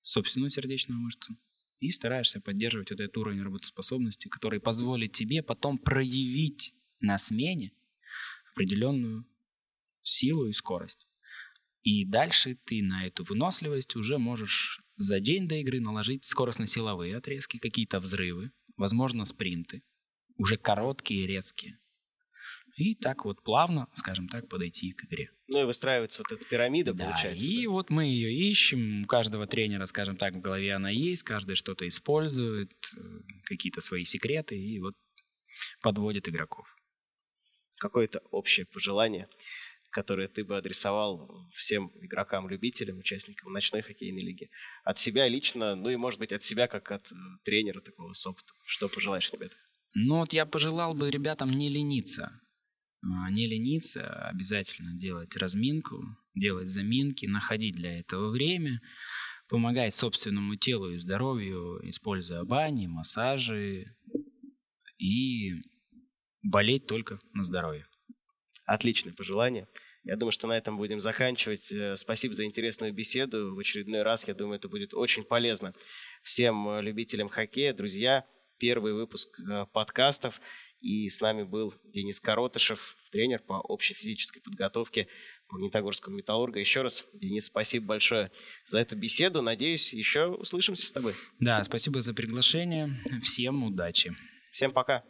собственную 0.00 0.50
сердечную 0.50 0.98
мышцу 0.98 1.36
и 1.82 1.90
стараешься 1.90 2.40
поддерживать 2.40 2.92
вот 2.92 3.00
этот 3.00 3.16
уровень 3.16 3.42
работоспособности, 3.42 4.28
который 4.28 4.60
позволит 4.60 5.12
тебе 5.12 5.42
потом 5.42 5.78
проявить 5.78 6.74
на 7.00 7.18
смене 7.18 7.72
определенную 8.52 9.26
силу 10.02 10.46
и 10.46 10.52
скорость. 10.52 11.08
И 11.82 12.04
дальше 12.04 12.54
ты 12.64 12.82
на 12.84 13.08
эту 13.08 13.24
выносливость 13.24 13.96
уже 13.96 14.18
можешь 14.18 14.80
за 14.96 15.18
день 15.18 15.48
до 15.48 15.56
игры 15.56 15.80
наложить 15.80 16.24
скоростно-силовые 16.24 17.16
отрезки, 17.16 17.58
какие-то 17.58 17.98
взрывы, 17.98 18.52
возможно, 18.76 19.24
спринты, 19.24 19.82
уже 20.36 20.56
короткие 20.56 21.24
и 21.24 21.26
резкие. 21.26 21.80
И 22.76 22.94
так 22.94 23.24
вот 23.24 23.42
плавно, 23.42 23.88
скажем 23.92 24.28
так, 24.28 24.48
подойти 24.48 24.92
к 24.92 25.04
игре. 25.04 25.30
Ну 25.46 25.60
и 25.60 25.64
выстраивается 25.64 26.22
вот 26.22 26.32
эта 26.32 26.48
пирамида, 26.48 26.94
да, 26.94 27.04
получается. 27.04 27.46
И 27.46 27.64
да? 27.64 27.70
вот 27.70 27.90
мы 27.90 28.06
ее 28.06 28.32
ищем, 28.32 29.02
у 29.02 29.06
каждого 29.06 29.46
тренера, 29.46 29.84
скажем 29.86 30.16
так, 30.16 30.34
в 30.34 30.40
голове 30.40 30.74
она 30.74 30.88
есть, 30.88 31.22
каждый 31.22 31.54
что-то 31.54 31.86
использует, 31.86 32.72
э, 32.96 33.00
какие-то 33.44 33.82
свои 33.82 34.04
секреты, 34.04 34.58
и 34.58 34.80
вот 34.80 34.94
подводит 35.82 36.28
игроков. 36.28 36.66
Какое-то 37.76 38.20
общее 38.30 38.64
пожелание, 38.64 39.28
которое 39.90 40.28
ты 40.28 40.42
бы 40.42 40.56
адресовал 40.56 41.50
всем 41.54 41.92
игрокам-любителям, 42.00 42.98
участникам 42.98 43.52
ночной 43.52 43.82
хоккейной 43.82 44.22
лиги. 44.22 44.50
От 44.82 44.96
себя 44.96 45.28
лично, 45.28 45.74
ну 45.74 45.90
и, 45.90 45.96
может 45.96 46.18
быть, 46.18 46.32
от 46.32 46.42
себя, 46.42 46.68
как 46.68 46.90
от 46.90 47.12
э, 47.12 47.14
тренера 47.44 47.82
такого 47.82 48.14
с 48.14 48.26
опытом. 48.26 48.56
Что 48.66 48.88
пожелаешь, 48.88 49.30
ребята? 49.30 49.54
Ну 49.94 50.20
вот 50.20 50.32
я 50.32 50.46
пожелал 50.46 50.94
бы 50.94 51.10
ребятам 51.10 51.50
не 51.50 51.68
лениться. 51.68 52.40
А, 53.02 53.30
Не 53.30 53.46
лениться, 53.46 54.28
обязательно 54.28 54.94
делать 54.94 55.36
разминку, 55.36 56.04
делать 56.34 56.68
заминки, 56.68 57.26
находить 57.26 57.74
для 57.74 57.98
этого 57.98 58.30
время, 58.30 58.80
помогать 59.48 59.94
собственному 59.94 60.56
телу 60.56 60.90
и 60.90 60.98
здоровью, 60.98 61.80
используя 61.82 62.44
бани, 62.44 62.86
массажи 62.86 63.86
и 64.98 65.52
болеть 66.42 66.86
только 66.86 67.18
на 67.32 67.44
здоровье. 67.44 67.86
Отличное 68.64 69.12
пожелание. 69.12 69.66
Я 70.04 70.16
думаю, 70.16 70.32
что 70.32 70.48
на 70.48 70.56
этом 70.56 70.76
будем 70.76 71.00
заканчивать. 71.00 71.70
Э, 71.70 71.96
Спасибо 71.96 72.34
за 72.34 72.44
интересную 72.44 72.92
беседу. 72.92 73.54
В 73.54 73.58
очередной 73.58 74.02
раз, 74.02 74.26
я 74.26 74.34
думаю, 74.34 74.56
это 74.56 74.68
будет 74.68 74.94
очень 74.94 75.22
полезно 75.24 75.74
всем 76.22 76.68
э, 76.68 76.82
любителям 76.82 77.28
хоккея. 77.28 77.72
Друзья, 77.72 78.24
первый 78.58 78.94
выпуск 78.94 79.38
э, 79.38 79.66
подкастов. 79.72 80.40
И 80.82 81.08
с 81.08 81.20
нами 81.20 81.44
был 81.44 81.72
Денис 81.84 82.20
Коротышев, 82.20 82.96
тренер 83.12 83.40
по 83.40 83.54
общей 83.54 83.94
физической 83.94 84.40
подготовке 84.40 85.06
Магнитогорского 85.48 86.12
металлурга. 86.12 86.58
Еще 86.58 86.82
раз, 86.82 87.06
Денис, 87.14 87.46
спасибо 87.46 87.86
большое 87.86 88.32
за 88.66 88.80
эту 88.80 88.96
беседу. 88.96 89.42
Надеюсь, 89.42 89.94
еще 89.94 90.26
услышимся 90.26 90.86
с 90.86 90.92
тобой. 90.92 91.14
Да, 91.38 91.62
спасибо 91.62 92.02
за 92.02 92.12
приглашение. 92.14 92.90
Всем 93.22 93.62
удачи. 93.62 94.12
Всем 94.50 94.72
пока. 94.72 95.00